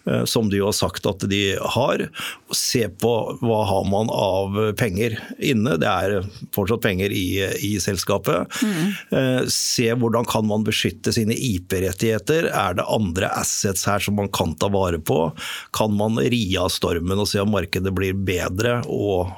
eh, 0.09 0.23
som 0.29 0.49
de 0.51 0.61
jo 0.61 0.69
har 0.69 0.77
sagt 0.77 1.07
at 1.09 1.25
de 1.29 1.43
har. 1.75 2.07
og 2.49 2.57
Se 2.57 2.85
på 2.87 3.13
hva 3.41 3.61
har 3.69 3.87
man 3.89 4.11
av 4.13 4.59
penger 4.79 5.17
inne. 5.39 5.77
Det 5.81 5.89
er 5.89 6.29
fortsatt 6.55 6.83
penger 6.85 7.13
i, 7.13 7.25
i 7.65 7.75
selskapet. 7.81 8.49
Mm. 8.63 9.49
Se 9.51 9.89
hvordan 9.99 10.25
kan 10.29 10.45
man 10.47 10.65
beskytte 10.65 11.13
sine 11.15 11.35
IP-rettigheter. 11.35 12.49
Er 12.49 12.77
det 12.77 12.87
andre 12.89 13.29
assets 13.33 13.85
her 13.89 14.03
som 14.03 14.17
man 14.19 14.31
kan 14.33 14.55
ta 14.59 14.69
vare 14.73 14.99
på? 14.99 15.31
Kan 15.75 15.95
man 15.97 16.19
ri 16.19 16.45
av 16.59 16.71
stormen 16.73 17.19
og 17.19 17.29
se 17.29 17.41
om 17.43 17.53
markedet 17.53 17.93
blir 17.95 18.17
bedre 18.17 18.79
og 18.87 19.33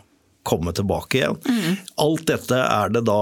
komme 0.45 0.73
tilbake 0.75 1.21
igjen? 1.21 1.37
Mm. 1.49 1.75
Alt 2.05 2.27
dette 2.31 2.61
er 2.61 2.95
det 2.95 3.05
da 3.09 3.19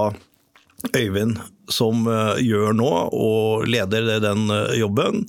Øyvind 0.92 1.38
som 1.72 2.06
eh, 2.10 2.42
gjør 2.44 2.76
nå, 2.76 2.90
og 3.14 3.66
leder 3.70 4.08
den 4.22 4.48
eh, 4.52 4.76
jobben, 4.80 5.24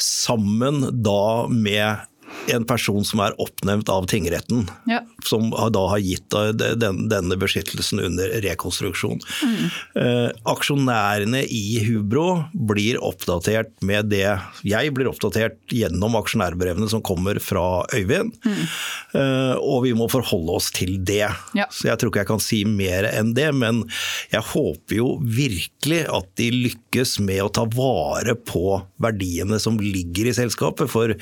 sammen 0.00 0.84
da 1.04 1.46
med 1.50 2.04
en 2.52 2.64
person 2.68 3.04
som 3.06 3.22
er 3.24 3.34
oppnevnt 3.40 3.88
av 3.92 4.06
tingretten, 4.10 4.66
ja. 4.90 5.00
som 5.24 5.50
da 5.50 5.84
har 5.92 6.02
gitt 6.02 6.34
denne 6.54 7.38
beskyttelsen 7.40 8.02
under 8.04 8.34
rekonstruksjon. 8.44 9.20
Mm. 9.44 9.64
Eh, 10.00 10.28
aksjonærene 10.50 11.44
i 11.44 11.80
Hubro 11.86 12.44
blir 12.52 13.00
oppdatert 13.04 13.72
med 13.84 14.10
det 14.12 14.26
Jeg 14.66 14.92
blir 14.96 15.08
oppdatert 15.10 15.72
gjennom 15.72 16.16
aksjonærbrevene 16.18 16.88
som 16.90 17.02
kommer 17.04 17.38
fra 17.42 17.84
Øyvind, 17.94 18.34
mm. 18.44 18.62
eh, 19.20 19.54
og 19.58 19.84
vi 19.86 19.94
må 19.96 20.08
forholde 20.12 20.58
oss 20.58 20.70
til 20.74 20.96
det. 21.04 21.28
Ja. 21.56 21.68
Så 21.72 21.88
jeg 21.90 22.00
tror 22.00 22.12
ikke 22.12 22.24
jeg 22.24 22.32
kan 22.32 22.44
si 22.44 22.62
mer 22.68 23.08
enn 23.10 23.34
det, 23.36 23.50
men 23.56 23.84
jeg 24.32 24.44
håper 24.52 24.98
jo 24.98 25.08
virkelig 25.22 26.04
at 26.12 26.30
de 26.40 26.50
lykkes 26.54 27.18
med 27.24 27.44
å 27.44 27.52
ta 27.54 27.66
vare 27.74 28.36
på 28.36 28.78
verdiene 29.02 29.60
som 29.62 29.78
ligger 29.80 30.30
i 30.30 30.36
selskapet. 30.36 30.90
for 30.90 31.14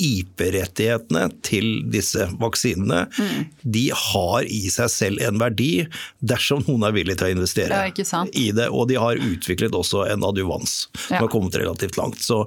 IP-rettighetene 0.00 1.26
til 1.46 1.68
disse 1.92 2.26
vaksinene, 2.40 3.04
mm. 3.10 3.44
de 3.62 3.86
har 3.96 4.46
i 4.48 4.62
seg 4.72 4.90
selv 4.92 5.24
en 5.24 5.40
verdi 5.40 5.86
dersom 6.20 6.64
noen 6.66 6.88
er 6.88 6.96
villig 6.96 7.18
til 7.20 7.30
å 7.30 7.34
investere 7.36 7.80
ja, 7.90 8.22
i 8.32 8.46
det. 8.56 8.68
Og 8.72 8.88
de 8.90 8.98
har 9.00 9.20
utviklet 9.20 9.76
også 9.76 10.06
en 10.10 10.24
adjuvans 10.26 10.76
som 10.94 11.16
ja. 11.16 11.22
har 11.22 11.30
kommet 11.32 11.56
relativt 11.60 11.98
langt. 12.00 12.20
Så 12.22 12.42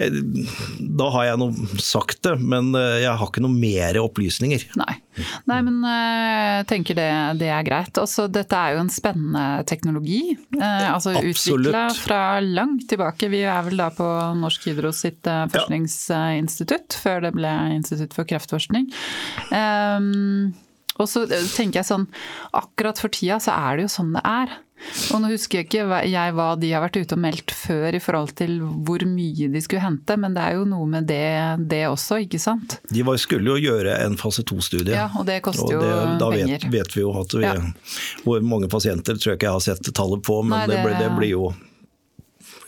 eh, 0.00 0.12
da 0.78 1.10
har 1.14 1.30
jeg 1.30 1.42
noe 1.42 1.82
sagt 1.82 2.22
det, 2.26 2.36
men 2.40 2.72
eh, 2.78 3.02
jeg 3.04 3.14
har 3.20 3.30
ikke 3.30 3.44
noe 3.44 3.54
mer 3.54 4.00
opplysninger. 4.02 4.68
Nei. 4.80 4.94
Nei, 5.50 5.58
men 5.66 5.80
jeg 5.82 6.66
tenker 6.70 6.98
det, 6.98 7.10
det 7.40 7.48
er 7.50 7.64
greit. 7.66 7.98
Også, 7.98 8.28
dette 8.30 8.54
er 8.54 8.76
jo 8.76 8.82
en 8.84 8.92
spennende 8.92 9.64
teknologi. 9.68 10.36
Eh, 10.54 10.86
altså 10.92 11.16
utvikla 11.18 11.88
fra 11.96 12.22
langt 12.44 12.86
tilbake. 12.90 13.30
Vi 13.32 13.42
er 13.42 13.64
vel 13.66 13.80
da 13.80 13.90
på 13.94 14.06
Norsk 14.38 14.68
Hydro 14.70 14.92
sitt 14.94 15.26
forskningsinstitutt, 15.26 16.77
før 17.02 17.26
det 17.26 17.34
ble 17.36 17.52
Institutt 17.74 18.16
for 18.16 18.28
kreftforskning. 18.28 18.88
Um, 19.52 20.54
og 20.98 21.06
så 21.06 21.24
tenker 21.28 21.80
jeg 21.80 21.88
sånn, 21.88 22.08
akkurat 22.58 22.98
for 22.98 23.12
tida 23.14 23.38
så 23.42 23.54
er 23.54 23.78
det 23.78 23.86
jo 23.86 23.92
sånn 23.98 24.16
det 24.16 24.24
er. 24.26 24.56
Og 25.12 25.18
nå 25.22 25.30
husker 25.32 25.58
jeg 25.58 25.66
ikke 25.66 25.98
jeg 26.06 26.34
hva 26.36 26.52
de 26.58 26.68
har 26.70 26.82
vært 26.84 27.00
ute 27.00 27.16
og 27.16 27.22
meldt 27.22 27.52
før 27.54 27.96
i 27.98 28.00
forhold 28.02 28.30
til 28.38 28.60
hvor 28.62 29.02
mye 29.10 29.48
de 29.50 29.62
skulle 29.62 29.82
hente, 29.82 30.14
men 30.20 30.36
det 30.36 30.44
er 30.44 30.58
jo 30.58 30.66
noe 30.70 30.86
med 30.90 31.08
det, 31.10 31.22
det 31.70 31.82
også, 31.90 32.20
ikke 32.26 32.40
sant? 32.42 32.78
De 32.94 33.02
var, 33.06 33.18
skulle 33.20 33.56
jo 33.56 33.72
gjøre 33.72 33.96
en 34.04 34.14
fase 34.20 34.44
to-studie. 34.46 34.94
Ja, 34.94 35.08
og 35.18 35.26
det 35.28 35.40
koster 35.46 35.74
jo 35.74 35.82
da 35.82 35.94
penger. 35.98 36.20
Da 36.22 36.30
vet, 36.34 36.68
vet, 36.74 36.94
vi 36.94 37.02
jo 37.02 37.14
at 37.18 37.34
vi, 37.34 37.46
ja. 37.46 37.56
hvor 38.26 38.44
mange 38.46 38.70
pasienter 38.70 39.18
tror 39.18 39.34
jeg 39.34 39.40
ikke 39.40 39.50
jeg 39.50 39.58
har 39.58 39.66
sett 39.66 39.94
tallet 39.94 40.22
på, 40.26 40.42
men 40.46 40.62
Nei, 40.62 40.68
det, 40.70 40.84
det, 40.86 41.00
det 41.02 41.10
blir 41.18 41.34
jo 41.34 41.50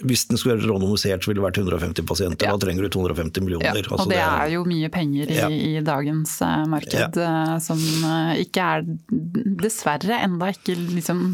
hvis 0.07 0.27
den 0.31 0.41
skulle 0.41 0.57
vært 0.57 0.69
randomisert, 0.71 1.25
så 1.25 1.31
ville 1.31 1.41
det 1.41 1.47
vært 1.47 1.61
150 1.61 2.07
pasienter. 2.09 2.49
Ja. 2.49 2.57
Da 2.57 2.65
trenger 2.65 2.87
du 2.87 2.93
250 2.95 3.45
millioner. 3.45 3.81
Ja, 3.81 3.85
og 3.87 3.97
altså, 3.99 4.09
det, 4.13 4.21
er, 4.21 4.37
er 4.47 4.55
jo 4.55 4.65
mye 4.69 4.91
penger 4.93 5.33
i, 5.33 5.39
ja. 5.39 5.49
i 5.51 5.73
dagens 5.85 6.37
uh, 6.45 6.65
marked, 6.71 7.19
uh, 7.21 7.57
som 7.63 7.81
uh, 8.07 8.33
ikke 8.41 8.69
er 8.77 8.87
dessverre 9.61 10.23
enda 10.25 10.53
ikke 10.55 10.77
liksom 10.79 11.25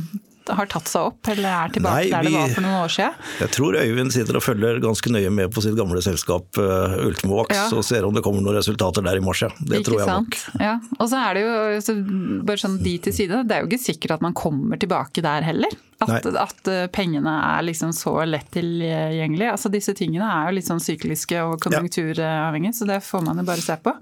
har 0.54 0.68
tatt 0.70 0.90
seg 0.90 1.10
opp, 1.10 1.30
eller 1.32 1.48
er 1.50 1.74
tilbake 1.74 2.02
Nei, 2.02 2.10
der 2.12 2.26
det 2.28 2.34
var 2.34 2.52
for 2.54 2.66
noen 2.66 2.78
år 2.84 2.92
siden? 2.96 3.16
Jeg 3.42 3.52
tror 3.56 3.78
Øyvind 3.80 4.14
sitter 4.14 4.38
og 4.38 4.44
følger 4.44 4.80
ganske 4.84 5.12
nøye 5.14 5.32
med 5.34 5.54
på 5.54 5.64
sitt 5.64 5.76
gamle 5.78 6.02
selskap 6.04 6.60
uh, 6.60 6.96
Ultimovax 7.06 7.56
ja. 7.56 7.66
og 7.74 7.86
ser 7.86 8.06
om 8.08 8.14
det 8.16 8.22
kommer 8.26 8.44
noen 8.44 8.58
resultater 8.58 9.04
der 9.06 9.18
i 9.18 9.24
mars. 9.24 9.42
Ja. 9.46 9.50
Det 9.58 9.80
ikke 9.80 9.90
tror 9.90 10.02
jeg 10.02 10.10
sant? 10.12 10.38
nok. 10.38 10.62
Ja. 10.66 10.76
Og 11.00 11.10
så 11.10 11.22
er 11.22 11.38
det 11.38 11.44
jo, 11.46 12.06
bare 12.46 12.62
sånn 12.62 12.78
de 12.84 12.94
til 13.06 13.16
side, 13.16 13.42
det 13.48 13.56
er 13.58 13.64
jo 13.64 13.70
ikke 13.70 13.82
sikkert 13.82 14.18
at 14.18 14.24
man 14.24 14.36
kommer 14.36 14.80
tilbake 14.80 15.24
der 15.24 15.46
heller. 15.46 15.76
At, 16.04 16.26
at, 16.28 16.68
eh, 16.68 16.86
pengene 16.92 17.32
er 17.40 17.62
liksom 17.64 17.92
så 17.96 18.18
lett 18.28 18.50
tilgjengelig. 18.52 19.46
Altså 19.54 19.70
disse 19.72 19.94
tingene 19.96 20.28
er 20.28 20.50
jo 20.50 20.56
litt 20.58 20.68
sånn 20.68 20.82
sykliske 20.82 21.40
og 21.40 21.56
konjunkturavhengige, 21.64 22.74
så 22.76 22.88
det 22.90 23.00
får 23.06 23.24
man 23.24 23.40
jo 23.40 23.46
bare 23.48 23.64
se 23.64 23.78
på. 23.80 23.94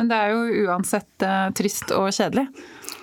Men 0.00 0.10
det 0.10 0.18
er 0.18 0.34
jo 0.34 0.66
uansett 0.66 1.26
uh, 1.26 1.46
trist 1.54 1.94
og 1.94 2.10
kjedelig. 2.10 2.48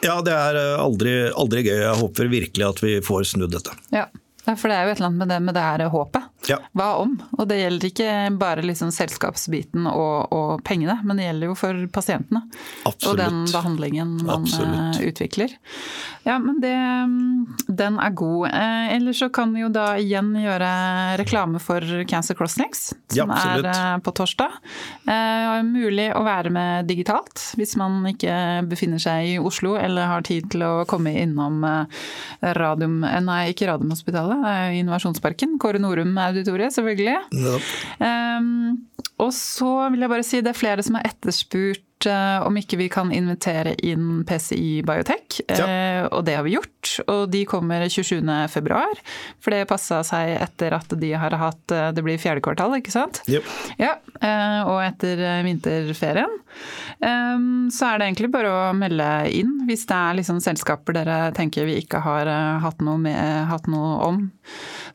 Ja, 0.06 0.20
det 0.26 0.36
er 0.36 0.60
eh, 0.60 0.76
aldri, 0.82 1.16
aldri 1.34 1.66
gøy. 1.66 1.80
Jeg 1.82 1.98
håper 2.02 2.30
virkelig 2.32 2.68
at 2.68 2.84
vi 2.84 3.00
får 3.06 3.32
snudd 3.34 3.56
dette. 3.56 3.74
Ja. 3.96 4.08
For 4.46 4.70
det 4.70 4.76
er 4.78 4.86
jo 4.86 4.92
et 4.94 5.00
eller 5.00 5.10
annet 5.10 5.22
med 5.24 5.32
det, 5.32 5.38
med 5.42 5.56
det 5.58 5.62
her 5.66 5.84
håpet. 5.90 6.26
Ja. 6.52 6.60
Hva 6.78 6.90
om? 7.02 7.16
Og 7.34 7.48
det 7.50 7.58
gjelder 7.58 7.90
ikke 7.90 8.10
bare 8.38 8.66
liksom 8.66 8.92
selskapsbiten 8.94 9.88
og, 9.90 10.34
og, 10.36 10.52
pengene, 10.68 11.00
men 11.02 11.18
det 11.18 11.26
gjelder 11.26 11.50
jo 11.50 11.56
for 11.58 11.80
pasientene. 11.94 12.44
Absolutt. 12.86 13.08
Og 13.10 13.18
den 13.24 13.40
behandlingen 13.50 14.12
man 14.22 14.46
Absolutt. 14.46 15.00
Eh, 15.02 15.10
utvikler. 15.10 15.56
Ja, 16.26 16.40
men 16.42 16.58
det, 16.58 16.74
den 17.70 18.00
er 18.02 18.14
god. 18.18 18.48
Eh, 18.50 18.96
ellers 18.96 19.20
så 19.22 19.28
kan 19.30 19.52
vi 19.54 19.62
jo 19.62 19.70
da 19.70 19.92
igjen 20.02 20.32
gjøre 20.42 20.70
reklame 21.22 21.62
for 21.62 21.86
Cancer 22.10 22.38
Crosslinks, 22.38 22.88
som 23.14 23.30
ja, 23.30 23.38
er 23.54 23.68
eh, 23.70 23.92
på 24.02 24.14
torsdag. 24.18 24.56
Eh, 25.06 25.60
mulig 25.68 26.08
å 26.18 26.24
være 26.26 26.50
med 26.56 26.90
digitalt 26.90 27.44
hvis 27.60 27.76
man 27.78 28.02
ikke 28.10 28.66
befinner 28.72 29.02
seg 29.02 29.36
i 29.36 29.38
Oslo 29.38 29.76
eller 29.78 30.10
har 30.10 30.26
tid 30.26 30.50
til 30.50 30.66
å 30.66 30.74
komme 30.90 31.14
innom 31.22 31.62
eh, 31.70 32.02
Radium... 32.58 33.04
Nei, 33.26 33.52
ikke 33.54 33.70
Radiumhospitalet 33.70 34.74
Innovasjonsparken. 34.82 35.60
Kåre 35.62 35.80
Norum-auditoriet, 35.82 36.74
selvfølgelig. 36.74 37.20
Ja. 37.38 37.56
Um, 38.02 38.88
og 39.22 39.30
så 39.36 39.92
vil 39.94 40.04
jeg 40.04 40.12
bare 40.12 40.26
si 40.26 40.42
det 40.44 40.52
er 40.52 40.58
flere 40.58 40.84
som 40.84 40.98
har 40.98 41.06
etterspurt 41.08 41.85
Eh, 42.06 42.48
om 42.48 42.58
ikke 42.58 42.78
vi 42.80 42.88
kan 42.92 43.12
invitere 43.14 43.76
inn 43.86 44.24
PCI 44.28 44.82
Biotech. 44.86 45.42
Ja. 45.48 45.66
Eh, 45.66 46.06
og 46.10 46.26
det 46.28 46.38
har 46.38 46.46
vi 46.46 46.56
gjort. 46.56 46.96
Og 47.12 47.30
de 47.34 47.44
kommer 47.50 47.86
27.2, 47.90 48.82
for 49.42 49.56
det 49.56 49.66
passa 49.70 50.02
seg 50.06 50.36
etter 50.38 50.76
at 50.78 50.94
de 51.02 51.12
har 51.18 51.34
hatt 51.40 51.74
eh, 51.74 51.90
Det 51.96 52.04
blir 52.06 52.22
fjerde 52.22 52.44
kvartal, 52.46 52.78
ikke 52.78 52.94
sant? 52.94 53.22
Yep. 53.32 53.48
Ja, 53.82 53.96
og 54.70 54.80
etter 54.84 55.20
vinterferien. 55.46 56.32
Så 56.96 57.88
er 57.88 58.00
det 58.00 58.08
egentlig 58.08 58.30
bare 58.32 58.52
å 58.52 58.60
melde 58.78 59.08
inn 59.36 59.66
hvis 59.68 59.84
det 59.90 59.98
er 59.98 60.18
liksom 60.20 60.40
selskaper 60.44 60.96
dere 60.96 61.18
tenker 61.36 61.68
vi 61.68 61.80
ikke 61.82 62.00
har 62.06 62.30
hatt 62.64 62.80
noe, 62.86 63.02
med, 63.02 63.20
hatt 63.50 63.68
noe 63.72 63.98
om 64.06 64.22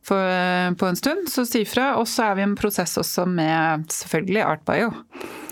for, 0.07 0.25
på 0.81 0.88
en 0.88 0.99
stund, 0.99 1.29
så 1.31 1.44
si 1.49 1.66
fra. 1.68 1.92
Og 2.01 2.09
så 2.09 2.31
er 2.31 2.38
vi 2.38 2.46
i 2.46 2.49
en 2.49 2.57
prosess 2.59 2.96
også 3.01 3.27
med 3.29 3.90
selvfølgelig 3.92 4.46
Artbio. 4.46 4.94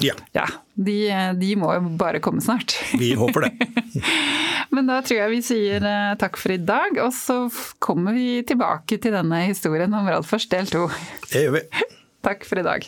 Ja. 0.05 0.17
ja 0.37 0.49
de, 0.79 0.99
de, 1.41 1.55
må 1.59 1.73
jo 1.75 1.83
bare 1.99 2.21
komme 2.23 2.43
snart. 2.45 2.77
Vi 2.99 3.11
håper 3.19 3.49
det. 3.49 3.69
Men 4.75 4.87
da 4.91 5.01
tror 5.03 5.23
jeg 5.25 5.33
vi 5.33 5.41
sier 5.43 5.87
eh, 5.89 6.15
takk 6.21 6.39
for 6.39 6.55
i 6.55 6.61
dag, 6.63 7.01
og 7.03 7.11
så 7.17 7.41
kommer 7.83 8.15
vi 8.15 8.45
tilbake 8.47 9.01
til 9.03 9.17
denne 9.17 9.43
historien 9.49 9.95
om 9.99 10.07
Radfors 10.07 10.47
del 10.51 10.71
to. 10.71 10.87
Det 11.33 11.47
gjør 11.47 11.59
vi. 11.59 11.67
Takk 12.29 12.43
for 12.47 12.61
i 12.61 12.67
dag. 12.67 12.87